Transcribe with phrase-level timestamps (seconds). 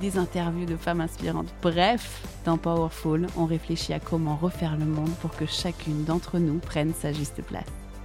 [0.00, 1.48] des interviews de femmes inspirantes.
[1.62, 6.58] Bref, dans Powerful, on réfléchit à comment refaire le monde pour que chacune d'entre nous
[6.58, 7.64] prenne sa juste place.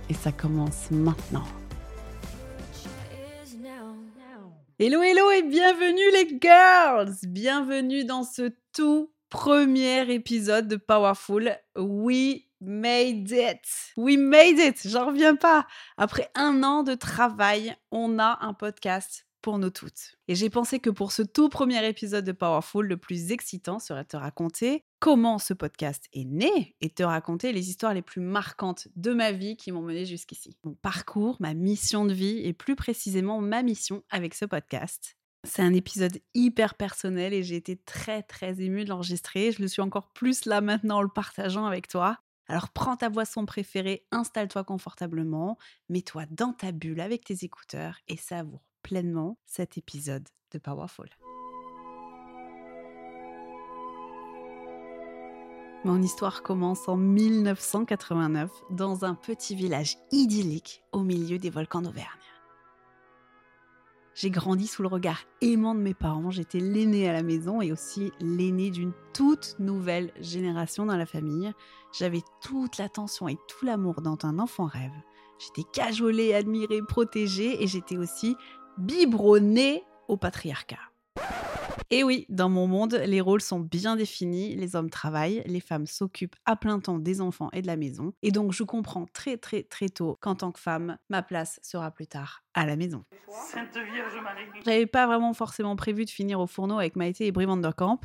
[0.09, 1.45] Et ça commence maintenant.
[4.79, 11.55] Hello, hello et bienvenue les girls Bienvenue dans ce tout premier épisode de Powerful.
[11.77, 13.61] We made it
[13.95, 19.27] We made it J'en reviens pas Après un an de travail, on a un podcast
[19.41, 20.17] pour nous toutes.
[20.27, 24.03] Et j'ai pensé que pour ce tout premier épisode de Powerful, le plus excitant serait
[24.03, 28.21] de te raconter comment ce podcast est né et te raconter les histoires les plus
[28.21, 30.57] marquantes de ma vie qui m'ont mené jusqu'ici.
[30.63, 35.17] Mon parcours, ma mission de vie et plus précisément ma mission avec ce podcast.
[35.43, 39.51] C'est un épisode hyper personnel et j'ai été très très émue de l'enregistrer.
[39.51, 42.19] Je le suis encore plus là maintenant en le partageant avec toi.
[42.47, 45.57] Alors prends ta boisson préférée, installe-toi confortablement,
[45.89, 51.09] mets-toi dans ta bulle avec tes écouteurs et savoure pleinement cet épisode de Powerful.
[55.83, 62.07] Mon histoire commence en 1989 dans un petit village idyllique au milieu des volcans d'Auvergne.
[64.13, 67.71] J'ai grandi sous le regard aimant de mes parents, j'étais l'aîné à la maison et
[67.71, 71.51] aussi l'aîné d'une toute nouvelle génération dans la famille.
[71.97, 74.91] J'avais toute l'attention et tout l'amour dont un enfant rêve.
[75.39, 78.35] J'étais cajolée, admirée, protégée et j'étais aussi
[78.81, 80.79] biberonné au patriarcat.
[81.91, 85.85] Et oui, dans mon monde, les rôles sont bien définis, les hommes travaillent, les femmes
[85.85, 88.13] s'occupent à plein temps des enfants et de la maison.
[88.23, 91.91] Et donc je comprends très très très tôt qu'en tant que femme, ma place sera
[91.91, 93.03] plus tard à la maison.
[93.29, 94.45] Sainte Vierge Marie.
[94.65, 97.99] J'avais pas vraiment forcément prévu de finir au fourneau avec Maïté et Brie Vanderkamp.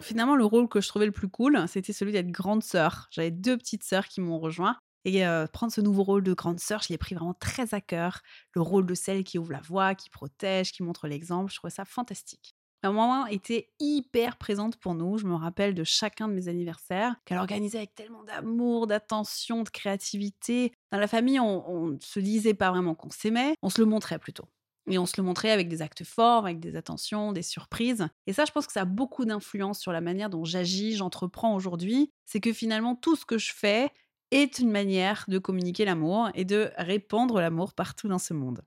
[0.00, 3.08] Finalement, le rôle que je trouvais le plus cool, c'était celui d'être grande sœur.
[3.10, 6.82] J'avais deux petites sœurs qui m'ont rejoint et prendre ce nouveau rôle de grande sœur,
[6.82, 8.22] je l'ai pris vraiment très à cœur.
[8.54, 11.70] Le rôle de celle qui ouvre la voie, qui protège, qui montre l'exemple, je trouvais
[11.70, 12.54] ça fantastique.
[12.82, 15.16] Ma maman était hyper présente pour nous.
[15.16, 19.70] Je me rappelle de chacun de mes anniversaires qu'elle organisait avec tellement d'amour, d'attention, de
[19.70, 20.72] créativité.
[20.92, 24.18] Dans la famille, on ne se disait pas vraiment qu'on s'aimait, on se le montrait
[24.18, 24.48] plutôt.
[24.88, 28.06] Et on se le montrait avec des actes forts, avec des attentions, des surprises.
[28.28, 31.56] Et ça, je pense que ça a beaucoup d'influence sur la manière dont j'agis, j'entreprends
[31.56, 32.12] aujourd'hui.
[32.24, 33.90] C'est que finalement, tout ce que je fais,
[34.30, 38.62] est une manière de communiquer l'amour et de répandre l'amour partout dans ce monde.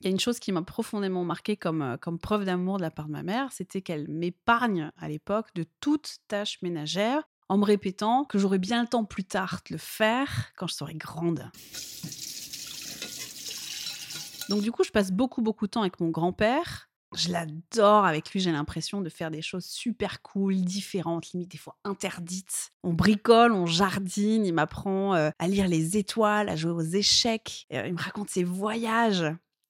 [0.00, 2.82] Il y a une chose qui m'a profondément marqué comme, euh, comme preuve d'amour de
[2.82, 7.58] la part de ma mère, c'était qu'elle m'épargne à l'époque de toute tâche ménagère en
[7.58, 10.94] me répétant que j'aurais bien le temps plus tard de le faire quand je serai
[10.94, 11.50] grande.
[14.48, 18.04] Donc du coup, je passe beaucoup beaucoup de temps avec mon grand-père je l'adore.
[18.04, 22.72] Avec lui, j'ai l'impression de faire des choses super cool, différentes, limite des fois interdites.
[22.82, 24.46] On bricole, on jardine.
[24.46, 27.66] Il m'apprend euh, à lire les étoiles, à jouer aux échecs.
[27.72, 29.24] Euh, il me raconte ses voyages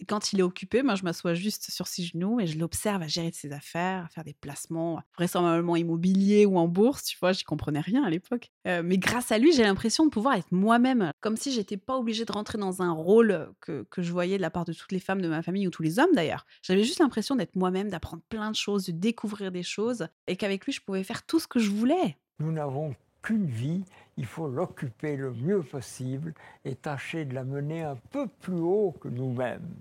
[0.05, 3.07] quand il est occupé, moi, je m'assois juste sur ses genoux et je l'observe à
[3.07, 7.05] gérer ses affaires, à faire des placements vraisemblablement immobiliers ou en bourse.
[7.05, 8.51] Tu vois, j'y comprenais rien à l'époque.
[8.67, 11.97] Euh, mais grâce à lui, j'ai l'impression de pouvoir être moi-même, comme si j'étais pas
[11.97, 14.93] obligée de rentrer dans un rôle que, que, je voyais de la part de toutes
[14.93, 16.47] les femmes de ma famille ou tous les hommes d'ailleurs.
[16.63, 20.65] J'avais juste l'impression d'être moi-même, d'apprendre plein de choses, de découvrir des choses et qu'avec
[20.65, 22.17] lui, je pouvais faire tout ce que je voulais.
[22.39, 23.85] Nous n'avons qu'une vie,
[24.17, 28.95] il faut l'occuper le mieux possible et tâcher de la mener un peu plus haut
[29.01, 29.75] que nous-mêmes.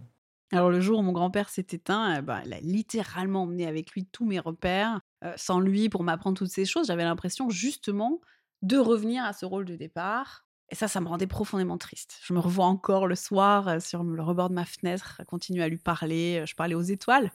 [0.52, 3.92] Alors le jour où mon grand-père s'est éteint, eh ben, il a littéralement emmené avec
[3.92, 5.00] lui tous mes repères.
[5.38, 8.20] sans lui, pour m'apprendre toutes ces choses, j'avais l'impression justement
[8.62, 10.46] de revenir à ce rôle de départ.
[10.70, 12.20] Et ça, ça me rendait profondément triste.
[12.24, 15.78] Je me revois encore le soir sur le rebord de ma fenêtre, continuer à lui
[15.78, 16.44] parler.
[16.46, 17.32] Je parlais aux étoiles,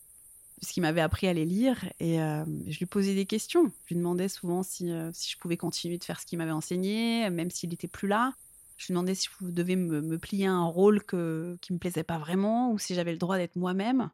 [0.57, 1.85] puisqu'il m'avait appris à les lire.
[2.01, 3.71] Et je lui posais des questions.
[3.85, 7.29] Je lui demandais souvent si, si je pouvais continuer de faire ce qu'il m'avait enseigné,
[7.31, 8.33] même s'il n'était plus là.
[8.77, 12.19] Je lui demandais si vous devez me, plier un rôle que, qui me plaisait pas
[12.19, 14.11] vraiment ou si j'avais le droit d'être moi-même.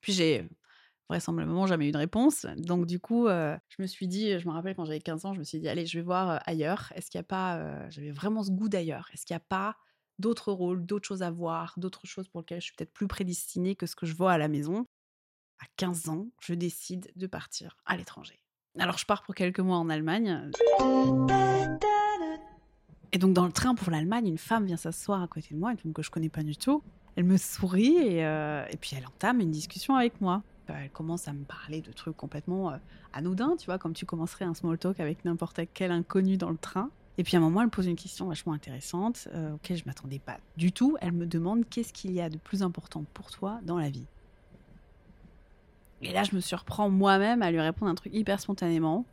[0.00, 0.48] Puis j'ai
[1.08, 2.46] vraisemblablement jamais eu de réponse.
[2.56, 5.34] Donc du coup, euh, je me suis dit, je me rappelle quand j'avais 15 ans,
[5.34, 6.92] je me suis dit, allez, je vais voir euh, ailleurs.
[6.94, 9.08] Est-ce qu'il n'y a pas, euh, j'avais vraiment ce goût d'ailleurs?
[9.12, 9.76] Est-ce qu'il n'y a pas
[10.18, 13.76] d'autres rôles, d'autres choses à voir, d'autres choses pour lesquelles je suis peut-être plus prédestinée
[13.76, 14.86] que ce que je vois à la maison?
[15.58, 18.42] À 15 ans, je décide de partir à l'étranger.
[18.78, 20.50] Alors je pars pour quelques mois en Allemagne.
[23.12, 25.70] Et donc dans le train pour l'Allemagne, une femme vient s'asseoir à côté de moi,
[25.70, 26.82] une femme que je connais pas du tout.
[27.14, 30.42] Elle me sourit et, euh, puis elle entame une discussion avec moi.
[30.68, 32.76] Elle commence à me parler de trucs complètement euh,
[33.12, 36.56] anodins, tu vois, comme tu commencerais un small talk avec n'importe quel inconnu dans le
[36.56, 36.88] train.
[37.18, 40.18] Et puis à un moment, elle pose une question vachement intéressante euh, auquel je m'attendais
[40.18, 40.96] pas du tout.
[41.02, 44.06] Elle me demande qu'est-ce qu'il y a de plus important pour toi dans la vie?
[46.00, 49.04] Et là, je me surprends moi-même à lui répondre un truc hyper spontanément.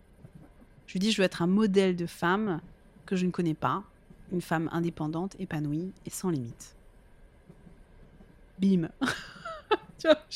[0.88, 2.62] Je lui dis, je veux être un modèle de femme
[3.06, 3.84] que je ne connais pas,
[4.31, 6.76] une femme indépendante, épanouie et sans limite.
[8.60, 8.90] Bim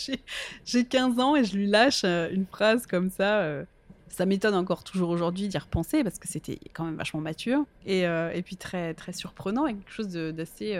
[0.65, 3.39] J'ai 15 ans et je lui lâche euh, une phrase comme ça.
[3.39, 3.63] Euh,
[4.09, 8.05] ça m'étonne encore toujours aujourd'hui d'y repenser parce que c'était quand même vachement mature et,
[8.07, 10.79] euh, et, puis très, très surprenant et quelque chose d'assez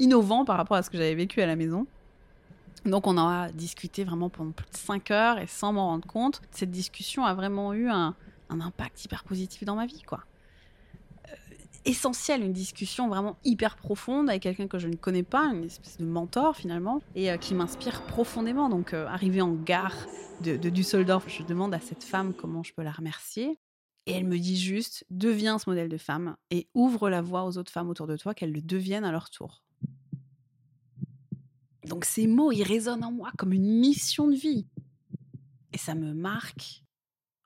[0.00, 1.86] innovant par rapport à ce que j'avais vécu à la maison.
[2.84, 6.06] Donc on en a discuté vraiment pendant plus de 5 heures et sans m'en rendre
[6.08, 8.16] compte, cette discussion a vraiment eu un,
[8.50, 10.24] un impact hyper positif dans ma vie, quoi
[11.84, 15.98] essentiel, une discussion vraiment hyper profonde avec quelqu'un que je ne connais pas, une espèce
[15.98, 18.68] de mentor finalement, et euh, qui m'inspire profondément.
[18.68, 19.96] Donc, euh, arrivé en gare
[20.42, 23.58] de, de Düsseldorf, je demande à cette femme comment je peux la remercier.
[24.06, 27.58] Et elle me dit juste, deviens ce modèle de femme et ouvre la voie aux
[27.58, 29.62] autres femmes autour de toi, qu'elles le deviennent à leur tour.
[31.84, 34.66] Donc ces mots, ils résonnent en moi comme une mission de vie.
[35.72, 36.84] Et ça me marque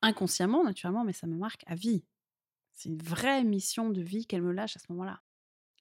[0.02, 2.04] inconsciemment, naturellement, mais ça me marque à vie.
[2.82, 5.20] C'est une vraie mission de vie qu'elle me lâche à ce moment-là.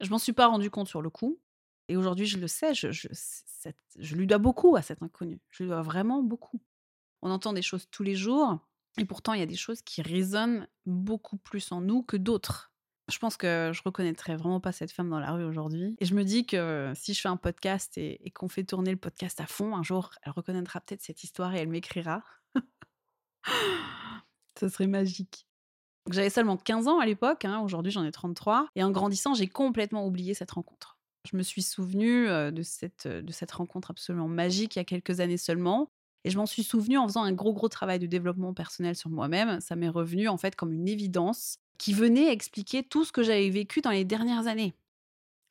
[0.02, 1.40] Je m'en suis pas rendu compte sur le coup.
[1.88, 5.40] Et aujourd'hui, je le sais, je, lui dois beaucoup à cet inconnu.
[5.50, 6.62] Je lui dois vraiment beaucoup.
[7.24, 8.60] On entend des choses tous les jours,
[9.00, 12.72] et pourtant, il y a des choses qui résonnent beaucoup plus en nous que d'autres.
[13.10, 15.96] Je pense que je reconnaîtrais vraiment pas cette femme dans la rue aujourd'hui.
[16.00, 18.92] Et je me dis que si je fais un podcast et, et qu'on fait tourner
[18.92, 22.24] le podcast à fond, un jour, elle reconnaîtra peut-être cette histoire et elle m'écrira.
[24.60, 25.48] Ce serait magique.
[26.10, 29.48] J'avais seulement 15 ans à l'époque, hein, aujourd'hui j'en ai 33, et en grandissant, j'ai
[29.48, 30.98] complètement oublié cette rencontre.
[31.30, 35.20] Je me suis souvenue de cette, de cette rencontre absolument magique il y a quelques
[35.20, 35.92] années seulement,
[36.24, 39.10] et je m'en suis souvenue en faisant un gros gros travail de développement personnel sur
[39.10, 39.60] moi-même.
[39.60, 43.50] Ça m'est revenu en fait comme une évidence qui venait expliquer tout ce que j'avais
[43.50, 44.74] vécu dans les dernières années.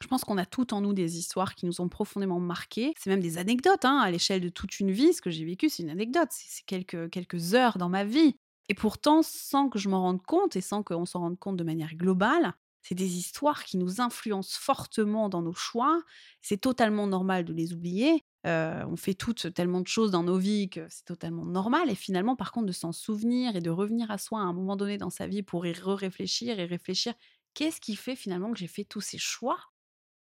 [0.01, 2.95] Je pense qu'on a tout en nous des histoires qui nous ont profondément marquées.
[2.97, 5.13] C'est même des anecdotes hein, à l'échelle de toute une vie.
[5.13, 6.29] Ce que j'ai vécu, c'est une anecdote.
[6.31, 8.37] C'est quelques heures dans ma vie.
[8.71, 11.65] Et pourtant, sans que je m'en rende compte et sans qu'on s'en rende compte de
[11.65, 16.01] manière globale, c'est des histoires qui nous influencent fortement dans nos choix.
[16.41, 18.25] C'est totalement normal de les oublier.
[18.47, 21.91] Euh, on fait toutes tellement de choses dans nos vies que c'est totalement normal.
[21.91, 24.77] Et finalement, par contre, de s'en souvenir et de revenir à soi à un moment
[24.77, 27.13] donné dans sa vie pour y réfléchir et réfléchir,
[27.55, 29.59] qu'est-ce qui fait finalement que j'ai fait tous ces choix?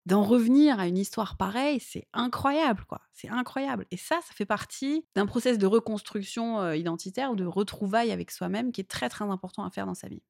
[0.08, 3.02] D'en revenir à une histoire pareille, c'est incroyable, quoi.
[3.12, 3.86] C'est incroyable.
[3.92, 8.32] Et ça, ça fait partie d'un process de reconstruction euh, identitaire ou de retrouvailles avec
[8.32, 10.24] soi-même qui est très, très important à faire dans sa vie.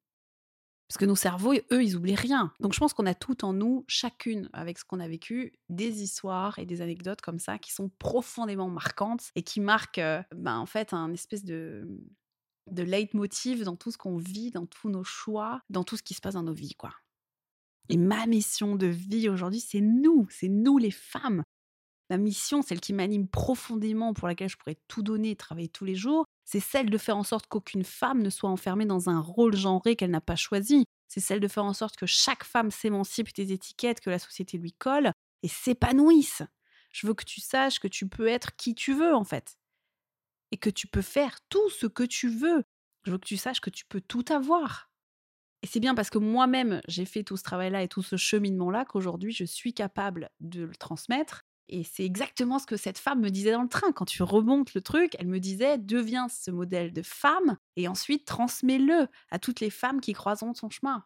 [0.88, 2.52] Parce que nos cerveaux, eux, ils oublient rien.
[2.60, 6.02] Donc je pense qu'on a tout en nous, chacune, avec ce qu'on a vécu, des
[6.02, 10.58] histoires et des anecdotes comme ça qui sont profondément marquantes et qui marquent, euh, ben,
[10.58, 11.88] en fait, un espèce de,
[12.72, 16.16] de leitmotiv dans tout ce qu'on vit, dans tous nos choix, dans tout ce qui
[16.16, 16.94] se passe dans nos vies, quoi.
[17.90, 21.44] Et ma mission de vie aujourd'hui, c'est nous, c'est nous les femmes.
[22.10, 25.86] Ma mission, celle qui m'anime profondément, pour laquelle je pourrais tout donner et travailler tous
[25.86, 29.20] les jours, c'est celle de faire en sorte qu'aucune femme ne soit enfermée dans un
[29.20, 30.86] rôle genré qu'elle n'a pas choisi.
[31.10, 34.58] C'est celle de faire en sorte que chaque femme s'émancipe des étiquettes que la société
[34.58, 35.12] lui colle
[35.44, 36.44] et s'épanouisse.
[36.94, 39.58] Je veux que tu saches que tu peux être qui tu veux en fait.
[40.52, 42.64] Et que tu peux faire tout ce que tu veux.
[43.04, 44.90] Je veux que tu saches que tu peux tout avoir.
[45.64, 48.86] Et c'est bien parce que moi-même, j'ai fait tout ce travail-là et tout ce cheminement-là
[48.86, 51.44] qu'aujourd'hui, je suis capable de le transmettre.
[51.70, 53.92] Et c'est exactement ce que cette femme me disait dans le train.
[53.92, 58.26] Quand tu remontes le truc, elle me disait deviens ce modèle de femme et ensuite
[58.26, 61.04] transmets-le à toutes les femmes qui croiseront son chemin.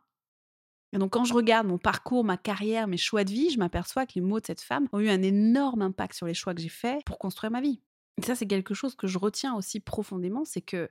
[0.94, 4.06] Et donc, quand je regarde mon parcours, ma carrière, mes choix de vie, je m'aperçois
[4.06, 6.62] que les mots de cette femme ont eu un énorme impact sur les choix que
[6.62, 7.82] j'ai faits pour construire ma vie.
[8.18, 10.90] Et ça, c'est quelque chose que je retiens aussi profondément c'est que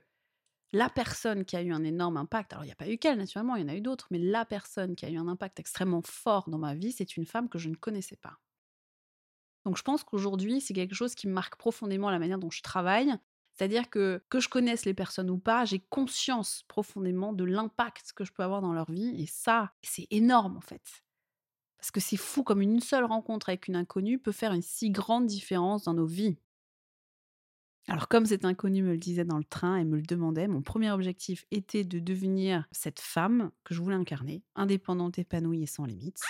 [0.73, 3.17] la personne qui a eu un énorme impact, alors il n'y a pas eu qu'elle
[3.17, 5.59] naturellement, il y en a eu d'autres, mais la personne qui a eu un impact
[5.59, 8.39] extrêmement fort dans ma vie, c'est une femme que je ne connaissais pas.
[9.65, 13.13] Donc je pense qu'aujourd'hui, c'est quelque chose qui marque profondément la manière dont je travaille.
[13.53, 18.23] C'est-à-dire que que je connaisse les personnes ou pas, j'ai conscience profondément de l'impact que
[18.23, 19.21] je peux avoir dans leur vie.
[19.21, 21.03] Et ça, c'est énorme en fait.
[21.77, 24.89] Parce que c'est fou comme une seule rencontre avec une inconnue peut faire une si
[24.91, 26.37] grande différence dans nos vies.
[27.87, 30.61] Alors comme cet inconnu me le disait dans le train et me le demandait, mon
[30.61, 35.85] premier objectif était de devenir cette femme que je voulais incarner, indépendante, épanouie et sans
[35.85, 36.21] limites.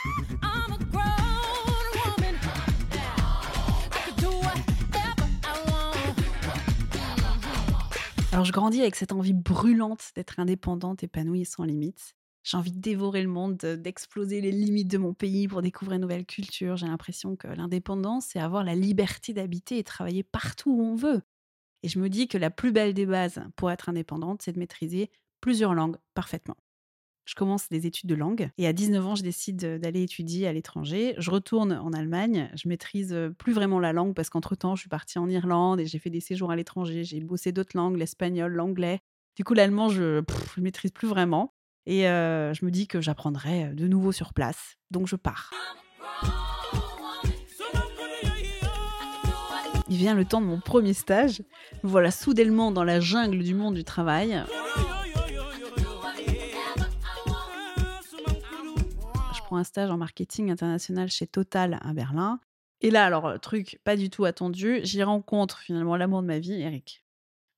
[8.31, 12.15] Alors je grandis avec cette envie brûlante d'être indépendante, épanouie et sans limite.
[12.43, 16.01] J'ai envie de dévorer le monde, d'exploser les limites de mon pays pour découvrir une
[16.01, 16.77] nouvelle culture.
[16.77, 21.21] J'ai l'impression que l'indépendance, c'est avoir la liberté d'habiter et travailler partout où on veut.
[21.83, 24.59] Et je me dis que la plus belle des bases pour être indépendante, c'est de
[24.59, 25.09] maîtriser
[25.39, 26.57] plusieurs langues parfaitement.
[27.25, 30.53] Je commence des études de langue et à 19 ans, je décide d'aller étudier à
[30.53, 31.13] l'étranger.
[31.17, 32.51] Je retourne en Allemagne.
[32.55, 35.99] Je maîtrise plus vraiment la langue parce qu'entre-temps, je suis partie en Irlande et j'ai
[35.99, 37.03] fait des séjours à l'étranger.
[37.03, 38.99] J'ai bossé d'autres langues, l'espagnol, l'anglais.
[39.37, 40.23] Du coup, l'allemand, je
[40.57, 41.53] ne maîtrise plus vraiment.
[41.85, 44.77] Et je me dis que j'apprendrai de nouveau sur place.
[44.89, 45.51] Donc je pars.
[49.91, 51.43] Il vient le temps de mon premier stage.
[51.83, 54.41] Voilà soudainement dans la jungle du monde du travail.
[59.35, 62.39] Je prends un stage en marketing international chez Total à Berlin.
[62.79, 66.61] Et là, alors, truc pas du tout attendu, j'y rencontre finalement l'amour de ma vie,
[66.61, 67.03] Eric.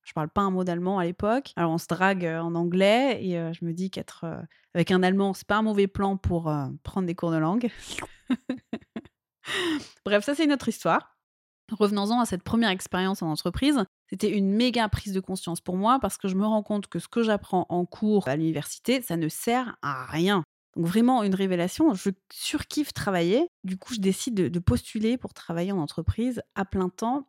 [0.02, 1.52] Je parle pas un mot d'allemand à l'époque.
[1.54, 4.26] Alors on se drague en anglais et je me dis qu'être
[4.74, 7.70] avec un allemand, c'est pas un mauvais plan pour prendre des cours de langue.
[10.04, 11.13] Bref, ça c'est une autre histoire.
[11.72, 13.84] Revenons-en à cette première expérience en entreprise.
[14.10, 16.98] C'était une méga prise de conscience pour moi parce que je me rends compte que
[16.98, 20.44] ce que j'apprends en cours à l'université, ça ne sert à rien.
[20.76, 23.48] Donc vraiment une révélation, je surkiffe travailler.
[23.62, 27.26] Du coup, je décide de postuler pour travailler en entreprise à plein temps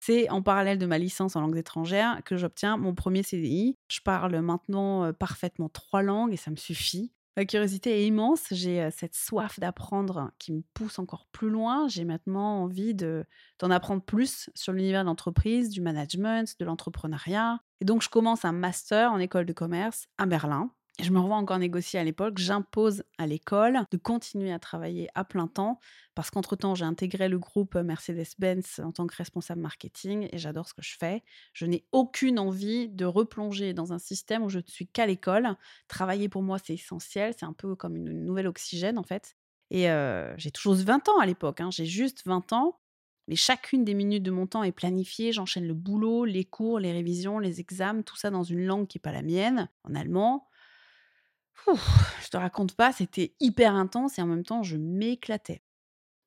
[0.00, 3.76] c'est en parallèle de ma licence en langues étrangères que j'obtiens mon premier CDI.
[3.90, 7.12] Je parle maintenant parfaitement trois langues et ça me suffit.
[7.38, 11.86] Ma curiosité est immense, j'ai cette soif d'apprendre qui me pousse encore plus loin.
[11.86, 17.60] J'ai maintenant envie d'en apprendre plus sur l'univers de l'entreprise, du management, de l'entrepreneuriat.
[17.80, 21.36] Et donc je commence un master en école de commerce à Berlin je me revois
[21.36, 25.78] encore négocier à l'époque, j'impose à l'école de continuer à travailler à plein temps
[26.14, 30.74] parce qu'entre-temps, j'ai intégré le groupe Mercedes-Benz en tant que responsable marketing et j'adore ce
[30.74, 31.22] que je fais.
[31.52, 35.56] Je n'ai aucune envie de replonger dans un système où je ne suis qu'à l'école.
[35.86, 39.36] Travailler pour moi, c'est essentiel, c'est un peu comme une nouvelle oxygène en fait.
[39.70, 39.86] Et
[40.36, 41.70] j'ai toujours 20 ans à l'époque, hein.
[41.70, 42.80] j'ai juste 20 ans,
[43.28, 45.32] mais chacune des minutes de mon temps est planifiée.
[45.32, 48.96] J'enchaîne le boulot, les cours, les révisions, les examens, tout ça dans une langue qui
[48.96, 50.48] n'est pas la mienne, en allemand
[51.66, 55.62] je te raconte pas, c'était hyper intense et en même temps, je m'éclatais.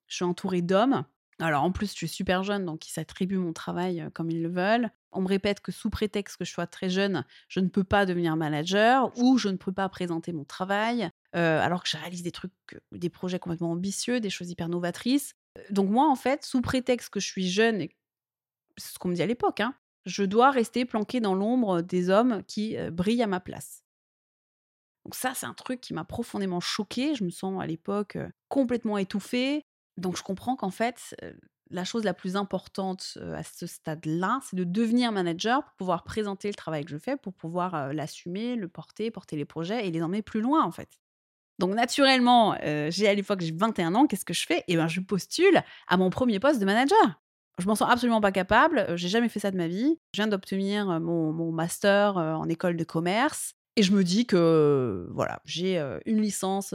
[0.06, 1.04] Je suis entourée d'hommes.
[1.38, 4.48] Alors en plus, je suis super jeune, donc ils s'attribuent mon travail comme ils le
[4.48, 4.90] veulent.
[5.10, 8.06] On me répète que sous prétexte que je sois très jeune, je ne peux pas
[8.06, 12.30] devenir manager ou je ne peux pas présenter mon travail, alors que je réalise des
[12.30, 12.52] trucs,
[12.92, 15.34] des projets complètement ambitieux, des choses hyper novatrices.
[15.70, 17.90] Donc moi, en fait, sous prétexte que je suis jeune, et
[18.76, 19.74] c'est ce qu'on me dit à l'époque, hein,
[20.06, 23.81] je dois rester planquée dans l'ombre des hommes qui brillent à ma place.
[25.04, 27.14] Donc ça, c'est un truc qui m'a profondément choquée.
[27.14, 28.18] Je me sens à l'époque
[28.48, 29.66] complètement étouffée.
[29.96, 31.14] Donc je comprends qu'en fait,
[31.70, 36.48] la chose la plus importante à ce stade-là, c'est de devenir manager pour pouvoir présenter
[36.48, 40.02] le travail que je fais, pour pouvoir l'assumer, le porter, porter les projets et les
[40.02, 40.88] emmener plus loin en fait.
[41.58, 42.56] Donc naturellement,
[42.88, 44.64] j'ai à l'époque j'ai 21 ans, qu'est-ce que je fais?
[44.68, 47.20] Eh ben je postule à mon premier poste de manager.
[47.58, 49.98] Je m'en sens absolument pas capable, j'ai jamais fait ça de ma vie.
[50.14, 53.54] Je viens d'obtenir mon, master en école de commerce.
[53.74, 56.74] Et je me dis que voilà, j'ai une licence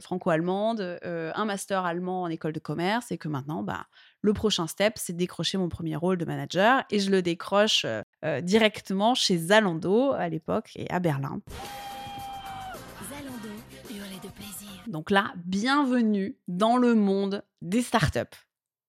[0.00, 3.86] franco-allemande, un master allemand en école de commerce et que maintenant, bah,
[4.22, 7.86] le prochain step, c'est de décrocher mon premier rôle de manager et je le décroche
[8.42, 11.40] directement chez Zalando à l'époque et à Berlin.
[13.08, 13.48] Zalando,
[13.88, 14.68] de plaisir.
[14.88, 18.18] Donc là, bienvenue dans le monde des startups.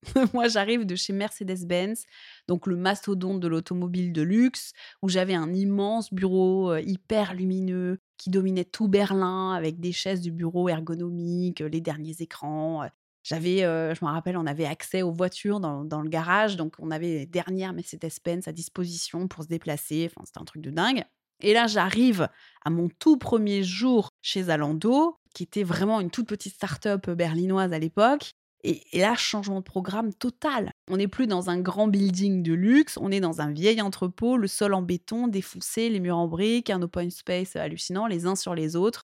[0.33, 2.05] Moi, j'arrive de chez Mercedes-Benz,
[2.47, 8.29] donc le mastodonte de l'automobile de luxe, où j'avais un immense bureau hyper lumineux qui
[8.29, 12.87] dominait tout Berlin avec des chaises de bureau ergonomiques, les derniers écrans.
[13.23, 16.91] J'avais, je me rappelle, on avait accès aux voitures dans, dans le garage, donc on
[16.91, 20.09] avait les dernières Mercedes-Benz à disposition pour se déplacer.
[20.09, 21.03] Enfin, c'était un truc de dingue.
[21.39, 22.29] Et là, j'arrive
[22.63, 27.73] à mon tout premier jour chez Zalando, qui était vraiment une toute petite start-up berlinoise
[27.73, 28.33] à l'époque.
[28.63, 30.71] Et, là, changement de programme total.
[30.89, 34.37] On n'est plus dans un grand building de luxe, on est dans un vieil entrepôt,
[34.37, 38.35] le sol en béton, défoncé, les murs en briques, un open space hallucinant, les uns
[38.35, 39.03] sur les autres.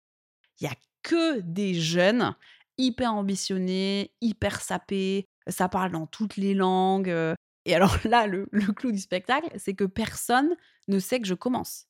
[0.60, 2.36] Il y a que des jeunes
[2.78, 7.12] hyper ambitionnés, hyper sapés, ça parle dans toutes les langues.
[7.64, 10.54] Et alors là, le, clou du spectacle, c'est que personne
[10.88, 11.86] ne sait que je commence.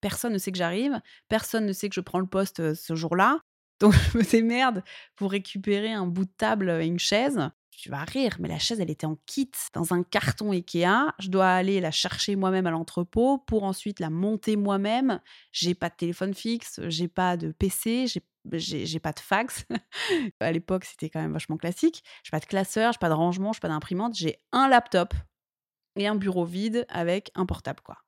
[0.00, 3.40] Personne ne sait que j'arrive, personne ne sait que je prends le poste ce jour-là.
[3.80, 4.82] Donc je me démerde
[5.16, 7.50] pour récupérer un bout de table et une chaise.
[7.76, 11.12] Tu vas rire, mais la chaise, elle était en kit dans un carton Ikea.
[11.18, 15.20] Je dois aller la chercher moi-même à l'entrepôt pour ensuite la monter moi-même.
[15.50, 19.64] J'ai pas de téléphone fixe, j'ai pas de PC, j'ai pas de fax.
[20.40, 22.04] à l'époque, c'était quand même vachement classique.
[22.22, 24.14] J'ai pas de classeur, j'ai pas de rangement, j'ai pas d'imprimante.
[24.16, 25.12] J'ai un laptop
[25.96, 28.03] et un bureau vide avec un portable, quoi.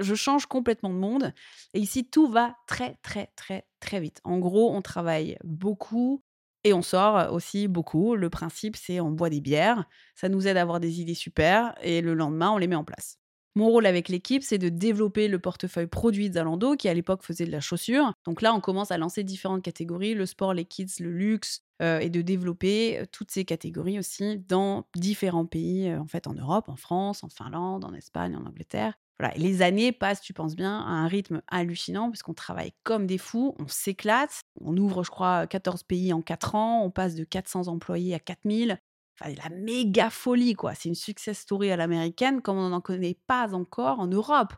[0.00, 1.32] Je change complètement de monde.
[1.72, 4.20] Et ici, tout va très, très, très, très vite.
[4.24, 6.22] En gros, on travaille beaucoup
[6.64, 8.16] et on sort aussi beaucoup.
[8.16, 9.84] Le principe, c'est on boit des bières.
[10.14, 11.74] Ça nous aide à avoir des idées super.
[11.82, 13.18] Et le lendemain, on les met en place.
[13.56, 17.46] Mon rôle avec l'équipe, c'est de développer le portefeuille produit Zalando, qui à l'époque faisait
[17.46, 18.12] de la chaussure.
[18.24, 22.00] Donc là, on commence à lancer différentes catégories, le sport, les kids, le luxe, euh,
[22.00, 26.34] et de développer euh, toutes ces catégories aussi dans différents pays, euh, en fait, en
[26.34, 28.94] Europe, en France, en Finlande, en Espagne, en Angleterre.
[29.36, 33.54] Les années passent, tu penses bien, à un rythme hallucinant, puisqu'on travaille comme des fous,
[33.58, 34.40] on s'éclate.
[34.60, 38.18] On ouvre, je crois, 14 pays en 4 ans, on passe de 400 employés à
[38.18, 38.78] 4000.
[39.18, 40.74] Enfin, la méga folie, quoi.
[40.74, 44.52] C'est une success story à l'américaine comme on n'en connaît pas encore en Europe.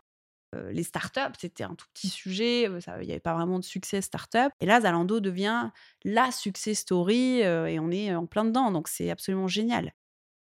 [0.71, 4.51] les startups, c'était un tout petit sujet, il n'y avait pas vraiment de succès startup.
[4.61, 5.71] Et là, Zalando devient
[6.05, 9.93] la success story et on est en plein dedans, donc c'est absolument génial.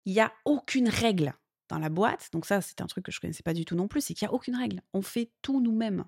[0.05, 1.33] Il n'y a aucune règle
[1.69, 3.87] dans la boîte, donc ça, c'est un truc que je connaissais pas du tout non
[3.87, 4.81] plus, c'est qu'il n'y a aucune règle.
[4.93, 6.05] On fait tout nous-mêmes.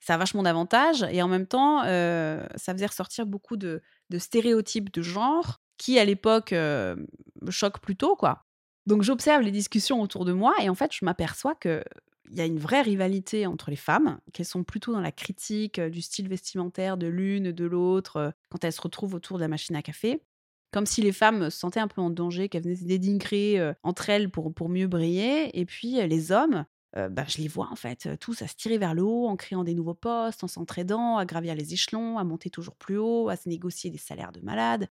[0.00, 3.82] Ça a vachement d'avantages et en même temps, ça faisait ressortir beaucoup de,
[4.16, 8.44] stéréotypes de genre qui à l'époque me choque plutôt quoi.
[8.86, 11.82] Donc j'observe les discussions autour de moi et en fait je m'aperçois que
[12.30, 15.80] il y a une vraie rivalité entre les femmes, qu'elles sont plutôt dans la critique
[15.80, 19.76] du style vestimentaire de l'une, de l'autre, quand elles se retrouvent autour de la machine
[19.76, 20.22] à café.
[20.70, 24.10] Comme si les femmes se sentaient un peu en danger, qu'elles venaient se dénigrer entre
[24.10, 25.58] elles pour, pour mieux briller.
[25.58, 28.94] Et puis les hommes, bah, je les vois en fait tous à se tirer vers
[28.94, 32.50] le haut en créant des nouveaux postes, en s'entraidant, à gravir les échelons, à monter
[32.50, 34.88] toujours plus haut, à se négocier des salaires de malades.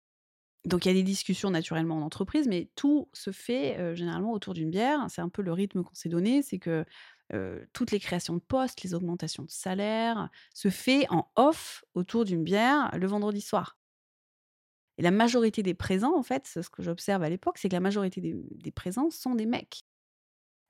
[0.66, 4.54] Donc il y a des discussions naturellement en entreprise, mais tout se fait généralement autour
[4.54, 5.06] d'une bière.
[5.10, 6.86] C'est un peu le rythme qu'on s'est donné, c'est que
[7.74, 12.44] toutes les créations de postes, les augmentations de salaire, se fait en off autour d'une
[12.44, 13.81] bière le vendredi soir.
[15.02, 17.80] Et la majorité des présents, en fait, ce que j'observe à l'époque, c'est que la
[17.80, 19.82] majorité des, présents sont des mecs.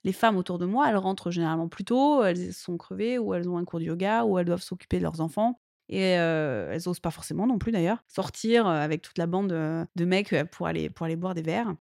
[0.05, 3.49] Les femmes autour de moi, elles rentrent généralement plus tôt, elles sont crevées, ou elles
[3.49, 5.59] ont un cours de yoga, ou elles doivent s'occuper de leurs enfants.
[5.89, 10.33] Et elles osent pas forcément non plus d'ailleurs sortir avec toute la bande de mecs
[10.51, 11.75] pour aller, pour aller boire des verres.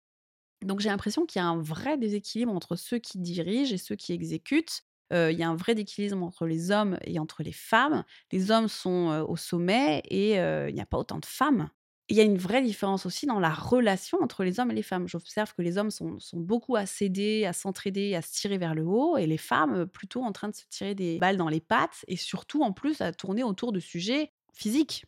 [0.61, 3.95] Donc j'ai l'impression qu'il y a un vrai déséquilibre entre ceux qui dirigent et ceux
[3.95, 4.83] qui exécutent.
[5.11, 8.03] il y a un vrai déséquilibre entre les hommes et entre les femmes.
[8.33, 11.69] Les hommes sont au sommet et il n'y a pas autant de femmes
[12.11, 14.83] il y a une vraie différence aussi dans la relation entre les hommes et les
[14.83, 15.07] femmes.
[15.07, 18.83] J'observe que les hommes sont, beaucoup à s'aider, à s'entraider, à se tirer vers le
[18.83, 22.03] haut, et les femmes plutôt en train de se tirer des balles dans les pattes,
[22.09, 25.05] et surtout en plus à tourner autour de sujets physiques.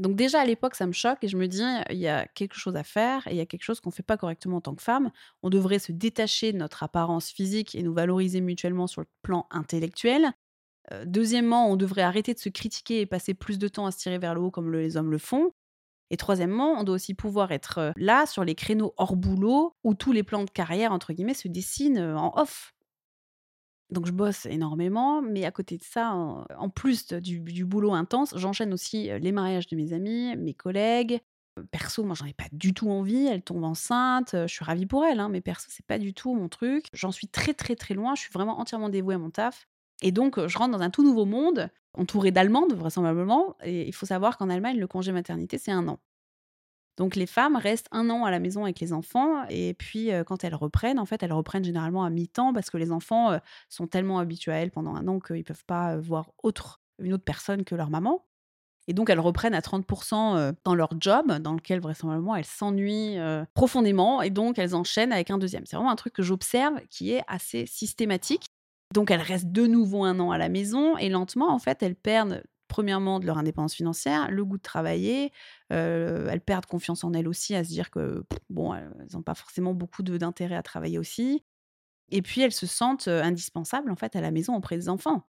[0.00, 2.56] Donc déjà à l'époque, ça me choque et je me dis, il y a quelque
[2.56, 4.60] chose à faire et il y a quelque chose qu'on ne fait pas correctement en
[4.62, 5.12] tant que femme.
[5.44, 9.46] On devrait se détacher de notre apparence physique et nous valoriser mutuellement sur le plan
[9.50, 10.32] intellectuel.
[11.04, 14.18] deuxièmement, on devrait arrêter de se critiquer et passer plus de temps à se tirer
[14.18, 15.52] vers le haut comme les hommes le font.
[16.10, 20.12] Et troisièmement, on doit aussi pouvoir être là sur les créneaux hors boulot où tous
[20.12, 22.74] les plans de carrière, entre guillemets, se dessinent en off.
[23.90, 28.72] Donc je bosse énormément, mais à côté de ça, en, plus du, boulot intense, j'enchaîne
[28.72, 31.20] aussi les mariages de mes amis, mes collègues.
[31.72, 33.26] Perso, moi, j'en ai pas du tout envie.
[33.26, 34.30] Elle tombe enceinte.
[34.32, 36.86] Je suis ravie pour elle, hein, mais perso, c'est pas du tout mon truc.
[36.92, 38.14] J'en suis très, très, très loin.
[38.14, 39.66] Je suis vraiment entièrement dévouée à mon taf.
[40.02, 43.56] Et donc, je rentre dans un tout nouveau monde, entourée d'Allemandes, vraisemblablement.
[43.62, 45.98] Et il faut savoir qu'en Allemagne, le congé maternité, c'est un an.
[46.96, 50.44] Donc les femmes restent un an à la maison avec les enfants et puis quand
[50.44, 53.38] elles reprennent, en fait, elles reprennent généralement à mi-temps parce que les enfants
[53.70, 57.14] sont tellement habitués à elles pendant un an qu'ils ne peuvent pas voir autre, une
[57.14, 58.26] autre personne que leur maman.
[58.86, 63.16] Et donc elles reprennent à 30% dans leur job, dans lequel vraisemblablement elles s'ennuient
[63.54, 65.64] profondément et donc elles enchaînent avec un deuxième.
[65.64, 68.44] C'est vraiment un truc que j'observe qui est assez systématique.
[68.92, 71.94] Donc elles restent de nouveau un an à la maison et lentement, en fait, elles
[71.94, 75.32] perdent premièrement de leur indépendance financière, le goût de travailler.
[75.70, 79.74] elles perdent confiance en elles aussi, à se dire que bon, elles n'ont pas forcément
[79.74, 81.42] beaucoup d'intérêt à travailler aussi.
[82.10, 85.26] Et puis elles se sentent indispensables en fait à la maison auprès des enfants.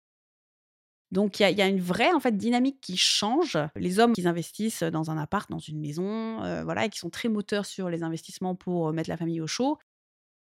[1.11, 3.57] Donc il y, a une vraie en fait dynamique qui change.
[3.75, 7.29] Les hommes qui investissent dans un appart, dans une maison, voilà, et qui sont très
[7.29, 9.77] moteurs sur les investissements pour mettre la famille au chaud,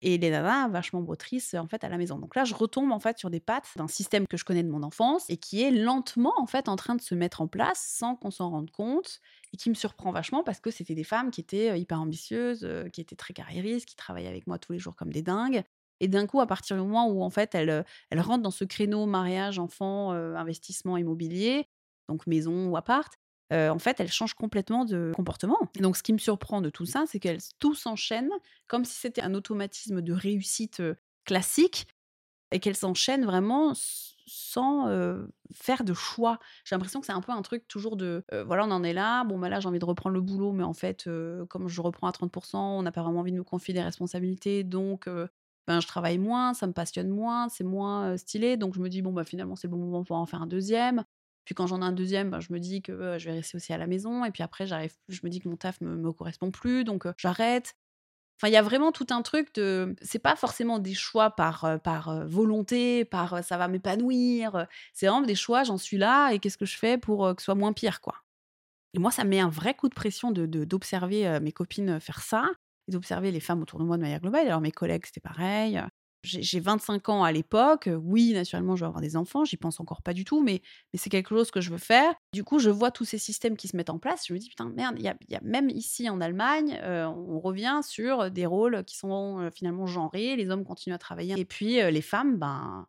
[0.01, 2.17] et les nanas vachement motrices en fait à la maison.
[2.17, 4.69] Donc là, je retombe en fait sur des pattes d'un système que je connais de
[4.69, 7.85] mon enfance et qui est lentement en fait en train de se mettre en place
[7.97, 9.19] sans qu'on s'en rende compte
[9.53, 13.01] et qui me surprend vachement parce que c'était des femmes qui étaient hyper ambitieuses, qui
[13.01, 15.63] étaient très carriéristes, qui travaillaient avec moi tous les jours comme des dingues.
[15.99, 18.63] Et d'un coup, à partir du moment où en fait elles, elles rentrent dans ce
[18.65, 21.67] créneau mariage, enfant, investissement immobilier,
[22.09, 23.13] donc maison ou appart,
[23.51, 25.59] en fait, elles changent complètement de comportement.
[25.79, 28.31] donc, ce qui me surprend de tout ça, c'est qu'elles tout s'enchaînent
[28.67, 30.81] comme si c'était un automatisme de réussite
[31.25, 31.87] classique
[32.51, 33.73] et qu'elles s'enchaînent vraiment
[34.25, 34.87] sans
[35.53, 36.39] faire de choix.
[36.63, 39.23] J'ai l'impression que c'est un peu un truc toujours de voilà, on en est là,
[39.25, 41.09] bon, bah là, j'ai envie de reprendre le boulot, mais en fait,
[41.49, 44.63] comme je reprends à 30%, on n'a pas vraiment envie de me confier des responsabilités,
[44.63, 45.09] donc
[45.67, 48.57] ben, je travaille moins, ça me passionne moins, c'est moins stylé.
[48.57, 50.47] Donc, je me dis, bon, bah, finalement, c'est le bon moment pour en faire un
[50.47, 51.03] deuxième.
[51.45, 53.73] Puis quand j'en ai un deuxième, bah, je me dis que je vais rester aussi
[53.73, 54.25] à la maison.
[54.25, 57.05] Et puis après, j'arrive, je me dis que mon taf me, me correspond plus, donc
[57.17, 57.73] j'arrête.
[58.39, 59.95] Enfin, il y a vraiment tout un truc de.
[60.01, 64.67] C'est pas forcément des choix par, par volonté, par ça va m'épanouir.
[64.93, 67.45] C'est vraiment des choix, j'en suis là et qu'est-ce que je fais pour que ce
[67.45, 68.15] soit moins pire, quoi.
[68.93, 72.21] Et moi, ça me met un vrai coup de pression de, d'observer mes copines faire
[72.21, 72.49] ça
[72.87, 74.47] et d'observer les femmes autour de moi de manière globale.
[74.47, 75.81] Alors, mes collègues, c'était pareil.
[76.23, 77.89] J'ai 25 ans à l'époque.
[78.03, 79.43] Oui, naturellement, je vais avoir des enfants.
[79.43, 80.61] J'y pense encore pas du tout, mais,
[80.93, 82.13] c'est quelque chose que je veux faire.
[82.33, 84.27] Du coup, je vois tous ces systèmes qui se mettent en place.
[84.27, 88.29] Je me dis, putain, merde, il y a, même ici en Allemagne, on revient sur
[88.29, 90.35] des rôles qui sont finalement genrés.
[90.35, 91.39] Les hommes continuent à travailler.
[91.39, 92.85] Et puis, les femmes, ben.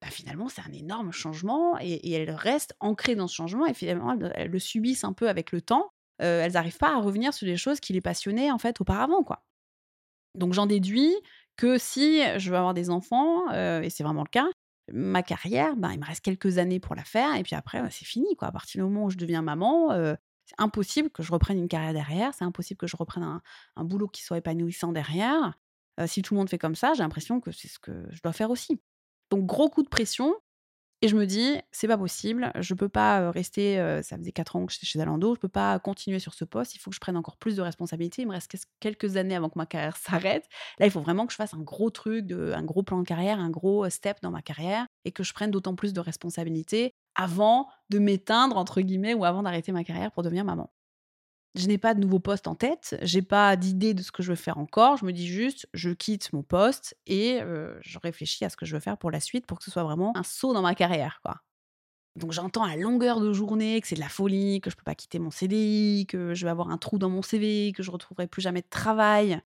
[0.00, 4.16] ben finalement, c'est un énorme changement et, elles restent ancrées dans ce changement et finalement,
[4.34, 5.90] elles, le subissent un peu avec le temps.
[6.18, 9.42] elles n'arrivent pas à revenir sur des choses qui les passionnaient en fait auparavant, quoi.
[10.36, 11.14] Donc j'en déduis
[11.60, 14.46] que si je veux avoir des enfants, et c'est vraiment le cas,
[14.92, 18.06] ma carrière, ben, il me reste quelques années pour la faire, et puis après, c'est
[18.06, 18.34] fini.
[18.36, 18.48] Quoi.
[18.48, 19.90] À partir du moment où je deviens maman,
[20.46, 23.42] c'est impossible que je reprenne une carrière derrière, c'est impossible que je reprenne un,
[23.76, 25.52] un, boulot qui soit épanouissant derrière.
[26.06, 28.32] si tout le monde fait comme ça, j'ai l'impression que c'est ce que je dois
[28.32, 28.80] faire aussi.
[29.30, 30.34] Donc, gros coup de pression,
[31.02, 34.66] et je me dis, c'est pas possible, je peux pas rester, ça faisait 4 ans
[34.66, 37.00] que j'étais chez Zalando, je peux pas continuer sur ce poste, il faut que je
[37.00, 40.46] prenne encore plus de responsabilités, il me reste quelques années avant que ma carrière s'arrête.
[40.78, 43.38] Là, il faut vraiment que je fasse un gros truc, un gros plan de carrière,
[43.38, 47.68] un gros step dans ma carrière, et que je prenne d'autant plus de responsabilités avant
[47.90, 50.70] de m'éteindre, entre guillemets, ou avant d'arrêter ma carrière pour devenir maman.
[51.56, 54.30] Je n'ai pas de nouveau poste en tête, j'ai pas d'idée de ce que je
[54.30, 54.96] veux faire encore.
[54.96, 57.40] Je me dis juste, je quitte mon poste et
[57.80, 59.82] je réfléchis à ce que je veux faire pour la suite pour que ce soit
[59.82, 61.38] vraiment un saut dans ma carrière, quoi.
[62.16, 64.94] Donc j'entends à longueur de journée que c'est de la folie, que je peux pas
[64.96, 68.26] quitter mon CDI, que je vais avoir un trou dans mon CV, que je retrouverai
[68.26, 69.40] plus jamais de travail.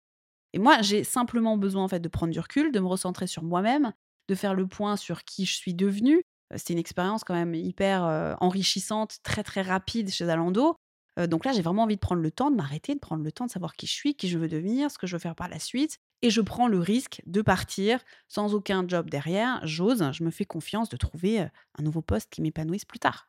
[0.55, 3.43] Et moi, j'ai simplement besoin en fait de prendre du recul, de me recentrer sur
[3.43, 3.93] moi-même,
[4.29, 6.23] de faire le point sur qui je suis devenue.
[6.57, 10.77] C'était une expérience quand même hyper enrichissante, très très rapide chez Zalando
[11.16, 13.46] donc là, j'ai vraiment envie de prendre le temps de m'arrêter, de prendre le temps
[13.46, 15.48] de savoir qui je suis, qui je veux devenir, ce que je veux faire par
[15.48, 15.98] la suite.
[16.22, 19.61] Et je prends le risque de partir sans aucun job derrière.
[19.64, 23.29] J'ose, je me fais confiance de trouver un nouveau poste qui m'épanouisse plus tard.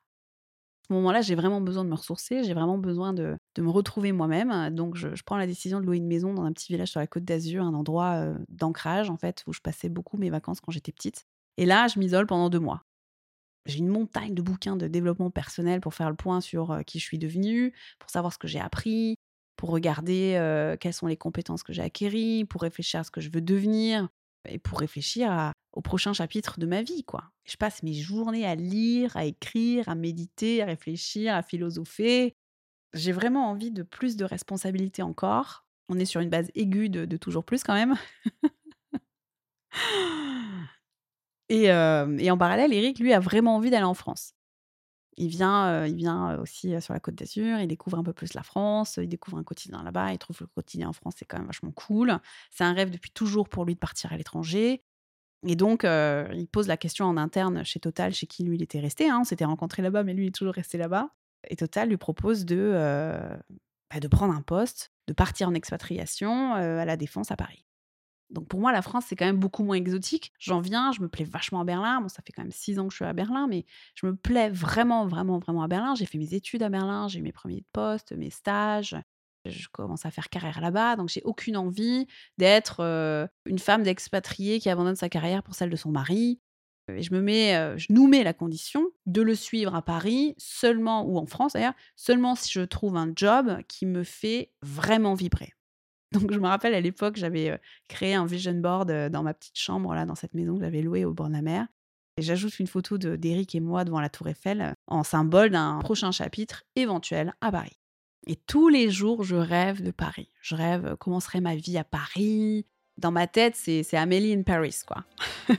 [0.86, 4.12] À ce moment-là, j'ai vraiment besoin de me ressourcer, j'ai vraiment besoin de, me retrouver
[4.12, 4.70] moi-même.
[4.74, 7.08] Donc, je, prends la décision de louer une maison dans un petit village sur la
[7.08, 10.92] côte d'Azur, un endroit d'ancrage, en fait, où je passais beaucoup mes vacances quand j'étais
[10.92, 11.26] petite.
[11.58, 12.84] Et là, je m'isole pendant deux mois.
[13.66, 17.04] J'ai une montagne de bouquins de développement personnel pour faire le point sur qui je
[17.04, 19.16] suis devenue, pour savoir ce que j'ai appris,
[19.56, 23.30] pour regarder quelles sont les compétences que j'ai acquéries, pour réfléchir à ce que je
[23.32, 24.08] veux devenir
[24.48, 27.04] et pour réfléchir au prochain chapitre de ma vie.
[27.44, 32.36] Je passe mes journées à lire, à écrire, à méditer, à réfléchir, à philosopher.
[32.94, 35.66] J'ai vraiment envie de plus de responsabilités encore.
[35.90, 37.96] On est sur une base aiguë de toujours plus quand même.
[41.50, 44.34] Et, en parallèle, Eric, lui, a vraiment envie d'aller en France.
[45.18, 48.44] Il vient, il vient aussi sur la Côte d'Azur, il découvre un peu plus la
[48.44, 51.38] France, il découvre un quotidien là-bas, il trouve que le quotidien en France, c'est quand
[51.38, 52.20] même vachement cool.
[52.52, 54.84] C'est un rêve depuis toujours pour lui de partir à l'étranger.
[55.48, 58.80] Et donc, il pose la question en interne chez Total, chez qui lui il était
[58.80, 59.10] resté.
[59.10, 59.20] Hein.
[59.22, 61.12] On s'était rencontrés là-bas, mais lui il est toujours resté là-bas.
[61.48, 62.72] Et Total lui propose de,
[63.92, 67.66] bah, de prendre un poste, de partir en expatriation à la Défense à Paris.
[68.30, 70.34] Donc pour moi, la France, c'est quand même beaucoup moins exotique.
[70.40, 72.02] J'en viens, je me plais vachement à Berlin.
[72.02, 74.16] Bon, ça fait quand même six ans que je suis à Berlin, mais je me
[74.16, 75.96] plais vraiment, vraiment, vraiment à Berlin.
[75.96, 78.96] J'ai fait mes études à Berlin, j'ai mes premiers postes, mes stages.
[79.46, 82.08] Je commence à faire carrière là-bas, donc j'ai aucune envie
[82.40, 86.40] d'être une femme d'expatriée qui abandonne sa carrière pour celle de son mari.
[86.88, 91.04] Et je me mets, je nous mets la condition de le suivre à Paris seulement
[91.04, 95.55] ou en France d'ailleurs, seulement si je trouve un job qui me fait vraiment vibrer.
[96.20, 99.94] Donc je me rappelle à l'époque, j'avais créé un vision board dans ma petite chambre,
[99.94, 101.68] là, dans cette maison que j'avais louée au bord de la mer.
[102.18, 106.12] Et j'ajoute une photo d'Eric et moi devant la tour Eiffel en symbole d'un prochain
[106.12, 107.78] chapitre éventuel à Paris.
[108.28, 110.32] Et tous les jours, je rêve de Paris.
[110.42, 112.66] Je rêve comment serait ma vie à Paris.
[112.98, 115.04] Dans ma tête, c'est Amélie in Paris, quoi.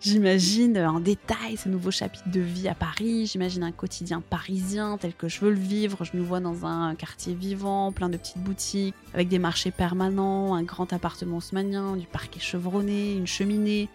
[0.00, 5.12] J'imagine en détail ce nouveau chapitre de vie à Paris, j'imagine un quotidien parisien tel
[5.12, 8.38] que je veux le vivre, je nous vois dans un quartier vivant, plein de petites
[8.38, 13.90] boutiques, avec des marchés permanents, un grand appartement haussmanien, du parquet chevronné, une cheminée,